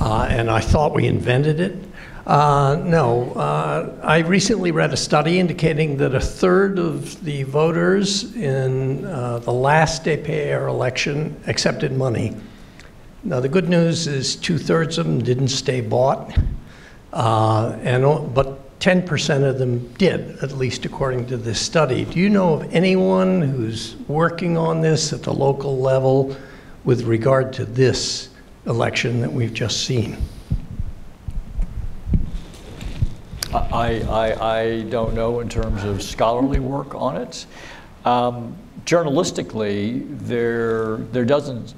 [0.00, 1.76] Uh, and I thought we invented it.
[2.26, 8.36] Uh, no, uh, I recently read a study indicating that a third of the voters
[8.36, 12.36] in uh, the last DPR election accepted money.
[13.24, 16.36] Now, the good news is two thirds of them didn't stay bought.
[17.12, 22.04] Uh, and, but 10% of them did, at least according to this study.
[22.04, 26.36] Do you know of anyone who's working on this at the local level
[26.84, 28.28] with regard to this
[28.66, 30.16] election that we've just seen?
[33.54, 37.46] I, I, I don't know in terms of scholarly work on it.
[38.04, 38.56] Um,
[38.86, 41.74] journalistically, there, there doesn't,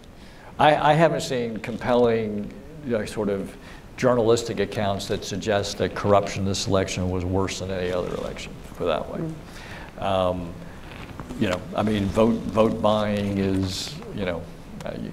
[0.59, 2.53] I, I haven't seen compelling
[2.85, 3.57] you know, sort of
[3.97, 8.53] journalistic accounts that suggest that corruption in this election was worse than any other election,
[8.75, 9.21] for that way.
[9.99, 10.53] Um,
[11.41, 14.43] you know, I mean, vote, vote buying is, you know,
[14.85, 15.13] uh, you,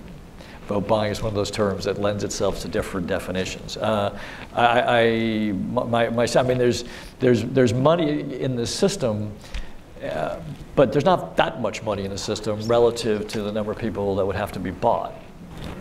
[0.67, 3.77] vote buying is one of those terms that lends itself to different definitions.
[3.77, 4.17] Uh,
[4.53, 6.85] I, I, my, my, I mean, there's,
[7.19, 9.33] there's, there's money in the system,
[10.03, 10.39] uh,
[10.75, 14.15] but there's not that much money in the system relative to the number of people
[14.15, 15.13] that would have to be bought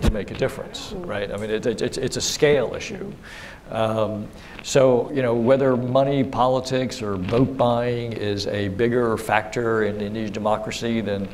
[0.03, 1.31] to make a difference, right?
[1.31, 3.13] I mean, it, it, it's, it's a scale issue.
[3.71, 4.29] Um,
[4.63, 10.33] so, you know, whether money, politics, or vote buying is a bigger factor in Indonesian
[10.33, 11.29] democracy than,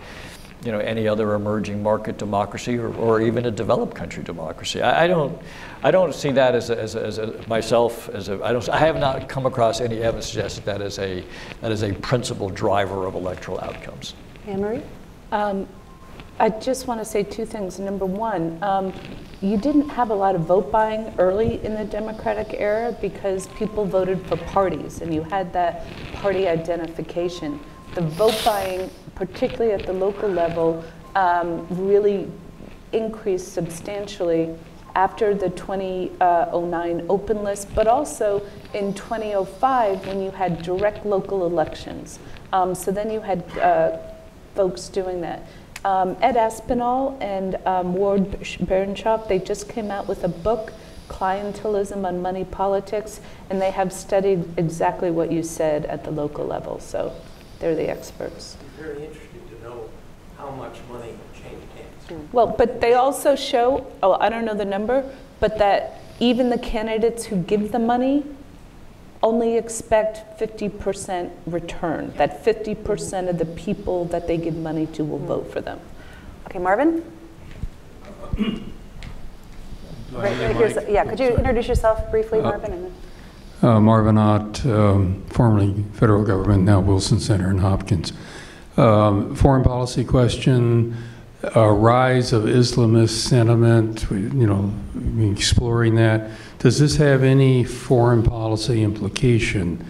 [0.67, 4.83] you know, any other emerging market democracy or, or even a developed country democracy.
[4.83, 5.41] I, I don't,
[5.85, 8.43] I don't see that as a, as a, as a myself as a.
[8.45, 8.69] I don't.
[8.69, 11.25] I have not come across any evidence suggesting that as a
[11.61, 14.15] that is a principal driver of electoral outcomes.
[14.49, 14.83] Anne Marie?
[15.31, 15.69] Um,
[16.41, 17.79] I just want to say two things.
[17.79, 18.93] Number one, um,
[19.41, 23.85] you didn't have a lot of vote buying early in the Democratic era because people
[23.85, 27.61] voted for parties and you had that party identification.
[27.97, 32.31] The vote buying, particularly at the local level, um, really
[32.93, 34.55] increased substantially
[34.94, 38.43] after the 2009 open list, but also
[38.74, 42.18] in 2005 when you had direct local elections.
[42.52, 43.97] Um, so then you had uh,
[44.55, 45.47] folks doing that.
[45.82, 50.74] Um, Ed Aspinall and um, Ward Berenschot, they just came out with a book,
[51.09, 56.44] Clientelism on Money Politics, and they have studied exactly what you said at the local
[56.44, 56.78] level.
[56.78, 57.14] So
[57.61, 58.57] they're the experts.
[58.61, 59.91] It's very interesting to know
[60.37, 62.05] how much money changed hands.
[62.09, 62.37] Hmm.
[62.37, 65.11] Well, but they also show, oh, I don't know the number,
[65.41, 68.24] but that even the candidates who give the money
[69.23, 75.19] only expect 50% return, that 50% of the people that they give money to will
[75.19, 75.27] hmm.
[75.27, 75.81] vote for them.
[76.47, 77.05] Okay, Marvin?
[80.12, 82.93] Right, right here's- Yeah, could you introduce yourself briefly, Marvin?
[83.62, 88.12] And Uh, Marvin Ott, um, formerly federal government, now Wilson Center in Hopkins.
[88.77, 90.95] Um, Foreign policy question,
[91.55, 94.73] uh, rise of Islamist sentiment, you know,
[95.33, 96.31] exploring that.
[96.59, 99.85] Does this have any foreign policy implication?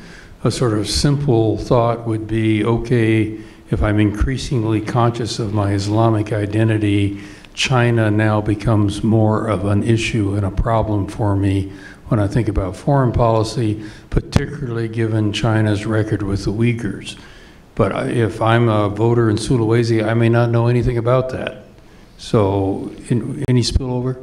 [0.44, 3.38] A sort of simple thought would be, okay,
[3.70, 7.20] if I'm increasingly conscious of my Islamic identity,
[7.55, 11.72] China now becomes more of an issue and a problem for me
[12.08, 17.16] when I think about foreign policy, particularly given China's record with the Uyghurs.
[17.74, 21.64] But I- if I'm a voter in Sulawesi, I may not know anything about that.
[22.16, 24.16] So, in- any spillover?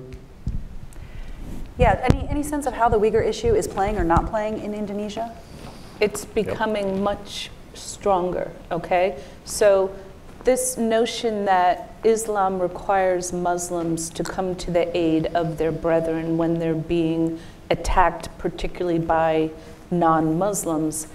[1.78, 4.74] Yeah, any, any sense of how the Uyghur issue is playing or not playing in
[4.74, 5.32] Indonesia?
[6.00, 9.18] It's becoming much stronger, okay?
[9.46, 9.92] So
[10.44, 16.60] this notion that Islam requires Muslims to come to the aid of their brethren when
[16.60, 17.40] they're being
[17.74, 19.50] attacked, particularly by
[19.92, 21.08] non-Muslims,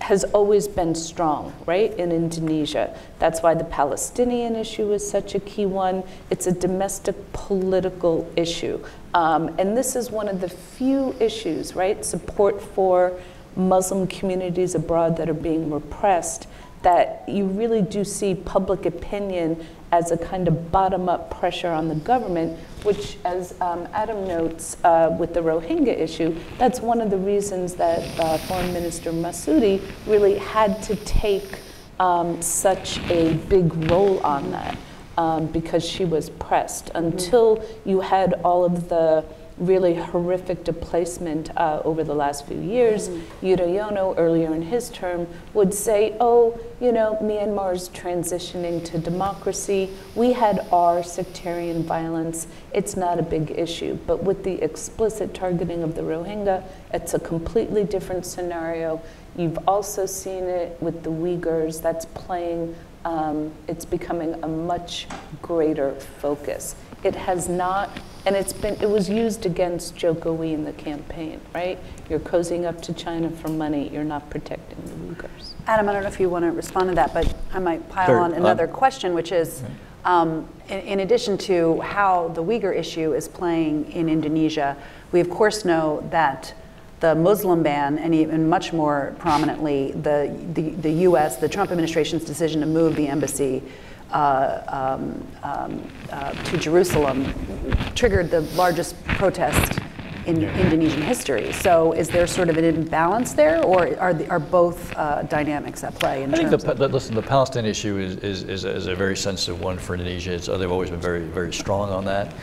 [0.00, 2.94] has always been strong, right, in Indonesia.
[3.18, 6.02] That's why the Palestinian issue is such a key one.
[6.30, 8.84] It's a domestic political issue.
[9.14, 13.18] Um, and this is one of the few issues, right, support for
[13.56, 16.48] Muslim communities abroad that are being repressed,
[16.82, 21.88] that you really do see public opinion as a kind of bottom up pressure on
[21.88, 27.10] the government, which, as um, Adam notes uh, with the Rohingya issue, that's one of
[27.10, 31.60] the reasons that uh, Foreign Minister Marsudi really had to take
[31.98, 34.76] um, such a big role on that.
[35.16, 39.24] um, because she was pressed until you had all of the
[39.58, 43.08] really horrific displacement uh, over the last few years.
[43.40, 49.90] Yudhoyono, earlier in his term, would say, oh, you know, Myanmar's transitioning to democracy.
[50.14, 52.48] We had our sectarian violence.
[52.72, 53.98] It's not a big issue.
[54.06, 59.00] But with the explicit targeting of the Rohingya, it's a completely different scenario.
[59.36, 61.80] You've also seen it with the Uyghurs.
[61.80, 62.74] That's playing,
[63.04, 65.06] um, it's becoming a much
[65.42, 66.74] greater focus.
[67.02, 67.90] It has not,
[68.26, 71.78] and it's been, it was used against Jokowi in the campaign, right?
[72.08, 75.52] You're cozying up to China for money, you're not protecting the Uyghurs.
[75.66, 78.06] Adam, I don't know if you want to respond to that, but I might pile
[78.06, 78.20] Sure.
[78.20, 79.62] on another Um, question, which is,
[80.04, 84.76] um, in, in addition to how the Uyghur issue is playing in Indonesia,
[85.12, 86.54] we of course know that
[87.00, 92.24] the Muslim ban, and even much more prominently, the, the, the U.S., the Trump administration's
[92.24, 97.32] decision to move the embassy uh, um, um, uh, to Jerusalem
[97.94, 99.80] triggered the largest protest
[100.26, 101.52] in Indonesian history.
[101.52, 105.84] So is there sort of an imbalance there, or are, the, are both uh, dynamics
[105.84, 108.70] at play in I think the, the, listen, the Palestine issue is, is, is, a,
[108.70, 110.32] is a very sensitive one for Indonesia.
[110.32, 112.34] It's, they've always been very, very strong on that.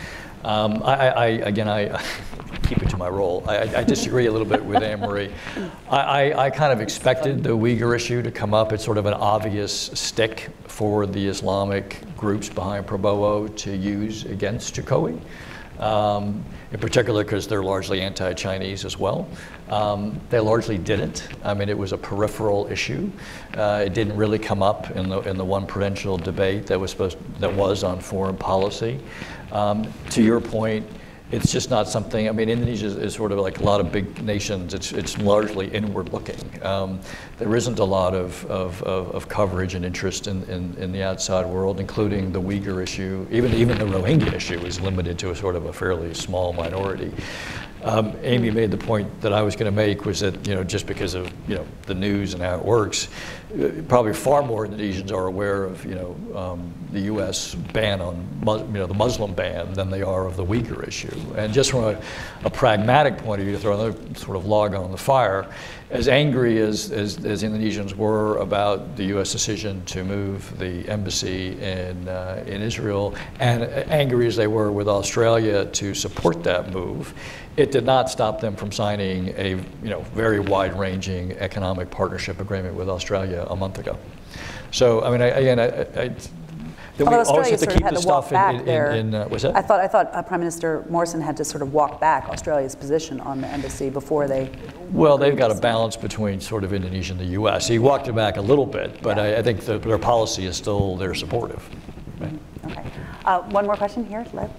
[0.43, 2.01] Um, I, I, again, I
[2.63, 3.43] keep it to my role.
[3.47, 5.31] I, I- disagree a little bit with Anne Marie.
[5.89, 8.71] I, I, kind of expected the Uyghur issue to come up.
[8.71, 14.75] It's sort of an obvious stick for the Islamic groups behind Prabowo to use against
[14.75, 15.19] Jokowi.
[15.79, 19.27] Um, in particular, because they're largely anti-Chinese as well.
[19.67, 21.27] Um, they largely didn't.
[21.43, 23.11] I mean, it was a peripheral issue.
[23.55, 26.91] Uh, it didn't really come up in the in the one prudential debate that was
[26.91, 28.99] supposed that was on foreign policy.
[29.51, 30.85] Um, to your point,
[31.31, 32.27] it's just not something.
[32.27, 34.73] I mean, Indonesia is, is sort of like a lot of big nations.
[34.73, 36.37] It's it's largely inward looking.
[36.61, 36.99] Um,
[37.37, 41.03] there isn't a lot of, of, of, of coverage and interest in, in, in the
[41.03, 43.25] outside world, including the Uyghur issue.
[43.31, 47.13] Even even the Rohingya issue is limited to a sort of a fairly small minority.
[47.83, 50.63] Um, Amy made the point that I was going to make was that you know
[50.63, 53.07] just because of you know the news and how it works,
[53.59, 57.55] uh, probably far more Indonesians are aware of you know um, the U.S.
[57.55, 61.15] ban on you know the Muslim ban than they are of the Uyghur issue.
[61.35, 62.01] And just from a,
[62.43, 65.51] a pragmatic point of view, to throw another sort of log on the fire,
[65.91, 69.31] as angry as, as, as Indonesians were about the U.S.
[69.31, 74.87] decision to move the embassy in, uh, in Israel, and angry as they were with
[74.87, 77.13] Australia to support that move,
[77.57, 82.75] it did not stop them from signing a you know, very wide-ranging economic partnership agreement
[82.75, 83.97] with Australia a month ago.
[84.71, 85.65] So, I mean, I, again, I,
[86.01, 86.15] I,
[86.97, 88.31] then we Although always Australia have to sort of keep had the to walk stuff
[88.31, 88.91] back in, in, there.
[88.91, 89.55] in, uh, what's that?
[89.55, 92.75] I thought, I thought uh, Prime Minister Morrison had to sort of walk back Australia's
[92.75, 94.51] position on the embassy before they.
[94.91, 97.67] Well, they've got a balance between sort of Indonesia and the U.S.
[97.67, 100.57] He walked it back a little bit, but I, I think the, their policy is
[100.57, 101.67] still they're supportive.
[102.19, 102.39] Right.
[102.65, 102.85] Okay.
[103.25, 104.51] Uh, one more question here, Lev.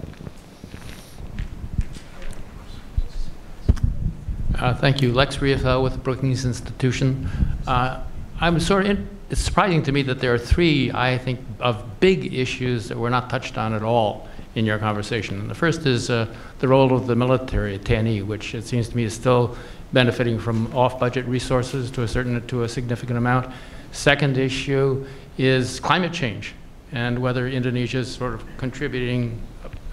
[4.55, 5.11] Uh, Thank you.
[5.11, 7.27] Lex Rieffel with the Brookings Institution.
[7.65, 8.01] Uh,
[8.39, 11.99] I'm sort of, in- it's surprising to me that there are three, I think, of
[11.99, 15.39] big issues that were not touched on at all in your conversation.
[15.39, 16.27] And the first is uh,
[16.59, 19.57] the role of the military TNI, which it seems to me is still
[19.91, 23.51] benefiting from off-budget resources to a certain, to a significant amount.
[23.91, 25.05] Second issue
[25.37, 26.53] is climate change
[26.91, 29.41] and whether Indonesia is sort of contributing,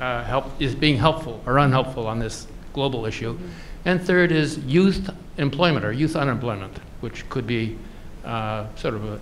[0.00, 3.38] uh, help, is being helpful or unhelpful on this global issue.
[3.84, 7.78] And third is youth employment or youth unemployment, which could be
[8.24, 9.20] uh, sort of a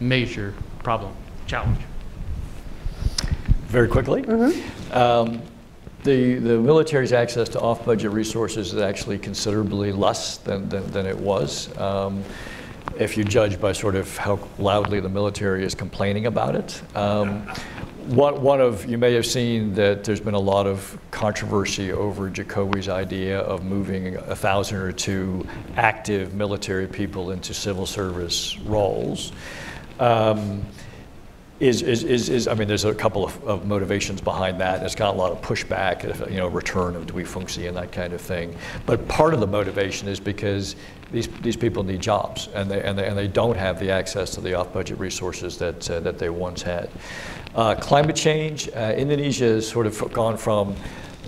[0.00, 1.14] major problem,
[1.46, 1.78] challenge.
[3.66, 4.24] Very quickly.
[4.90, 5.40] Um,
[6.02, 11.16] the, the military's access to off-budget resources is actually considerably less than, than, than it
[11.16, 11.76] was.
[11.78, 12.24] Um,
[12.98, 16.82] if you judge by sort of how loudly the military is complaining about it.
[16.96, 17.46] Um,
[18.08, 22.30] one, one of, you may have seen that there's been a lot of controversy over
[22.30, 25.46] Jokowi's idea of moving a thousand or two
[25.76, 29.32] active military people into civil service roles.
[29.98, 30.64] Um,
[31.60, 34.82] is, is, is, is, I mean, there's a couple of, of motivations behind that.
[34.82, 38.14] It's got a lot of pushback, you know, return of Dwi Fungsi and that kind
[38.14, 38.56] of thing.
[38.86, 40.74] But part of the motivation is because
[41.12, 44.30] these, these people need jobs and they, and, they, and they don't have the access
[44.36, 46.88] to the off-budget resources that, uh, that they once had.
[47.54, 50.74] Uh, climate change, uh, Indonesia has sort of gone from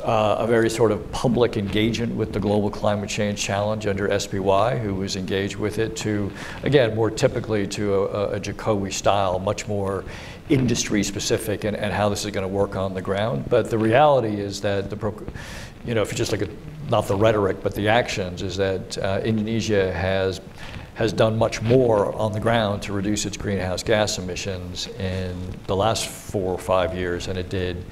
[0.03, 4.81] uh, a very sort of public engagement with the global climate change challenge under SBY,
[4.81, 6.31] who was engaged with it, to,
[6.63, 10.05] again, more typically to a, a Jokowi style, much more
[10.49, 13.49] industry specific and, and how this is going to work on the ground.
[13.49, 15.13] But the reality is that, the,
[15.85, 16.51] you know, if you just look at
[16.91, 20.41] not the rhetoric, but the actions, is that uh, Indonesia has
[20.95, 25.35] has done much more on the ground to reduce its greenhouse gas emissions in
[25.67, 27.83] the last four or five years than it did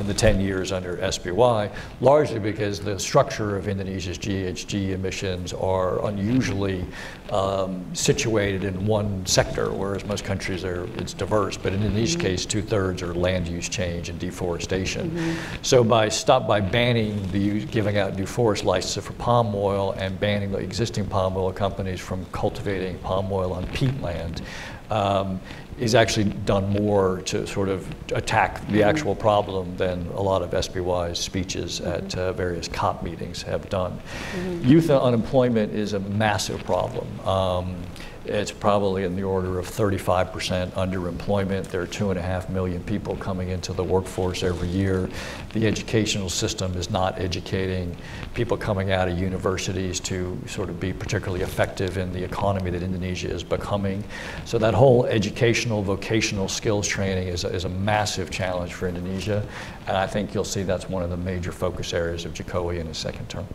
[0.00, 1.70] in the 10 years under SBY,
[2.00, 6.84] largely because the structure of Indonesia's GHG emissions are unusually
[7.30, 11.56] um, situated in one sector, whereas most countries are, it's diverse.
[11.56, 15.36] But in Indonesia's case, two thirds are land use change and deforestation.
[15.62, 20.18] So by stop by banning the giving out new forest licenses for palm oil and
[20.18, 24.42] banning the existing palm oil companies from cultivating palm oil on peatland,
[24.90, 25.40] um,
[25.78, 30.50] is actually done more to sort of attack the actual problem than a lot of
[30.50, 33.98] SBY's speeches at uh, various COP meetings have done.
[34.62, 37.08] Youth unemployment is a massive problem.
[37.26, 37.76] Um,
[38.24, 41.64] it's probably in the order of 35% underemployment.
[41.68, 45.08] There are two and a half million people coming into the workforce every year.
[45.52, 47.96] The educational system is not educating
[48.34, 52.82] people coming out of universities to sort of be particularly effective in the economy that
[52.82, 54.04] Indonesia is becoming.
[54.44, 59.46] So that whole educational, vocational skills training is is a massive challenge for Indonesia.
[59.86, 62.86] And I think you'll see that's one of the major focus areas of Jokowi in
[62.86, 63.46] his second term.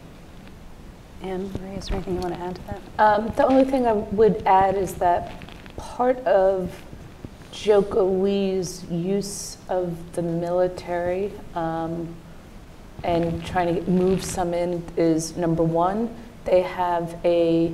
[1.25, 2.81] Anne Marie, is there anything you want to add to that?
[2.99, 5.31] Um, The only thing I would add is that
[5.75, 6.83] part of
[7.51, 12.15] Jokowi's use of the military um,
[13.03, 17.73] and trying to move some in is, number one, they have a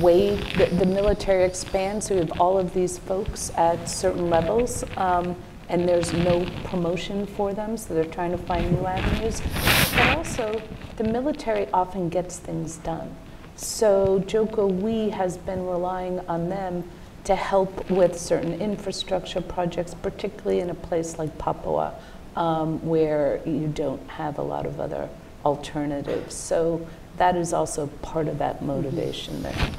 [0.00, 4.84] way, the, the military expands, so we have all of these folks at certain levels,
[4.98, 5.34] um,
[5.72, 9.40] and there's no promotion for them, so they're trying to find new avenues.
[9.96, 10.62] But also,
[10.98, 13.16] the military often gets things done.
[13.56, 16.84] So Jokowi has been relying on them
[17.24, 21.94] to help with certain infrastructure projects, particularly in a place like Papua,
[22.36, 25.08] um, where you don't have a lot of other
[25.42, 26.34] alternatives.
[26.34, 26.86] So
[27.16, 29.70] that is also part of that motivation there.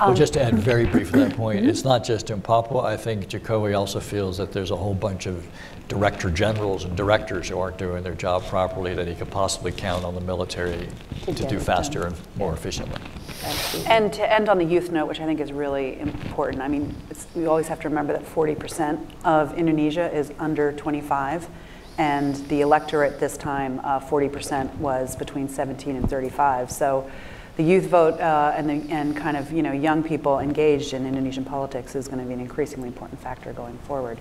[0.00, 2.82] Well, just to add very briefly to that point, it's not just in Papua.
[2.82, 5.46] I think Jokowi also feels that there's a whole bunch of
[5.88, 10.04] director generals and directors who aren't doing their job properly that he could possibly count
[10.04, 10.88] on the military
[11.26, 12.12] To to do faster done.
[12.12, 13.00] and more efficiently.
[13.44, 13.90] Absolutely.
[13.92, 16.94] And to end on the youth note, which I think is really important, I mean,
[17.10, 21.48] it's, we always have to remember that 40% of Indonesia is under 25,
[21.98, 26.70] and the electorate this time, uh, 40% was between 17 and 35.
[26.70, 27.08] So
[27.56, 31.06] the youth vote uh, and, the, and kind of you know young people engaged in
[31.06, 34.18] Indonesian politics is going to be an increasingly important factor going forward.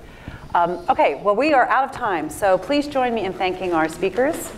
[0.53, 3.89] Um, okay, well we are out of time, so please join me in thanking our
[3.89, 4.51] speakers.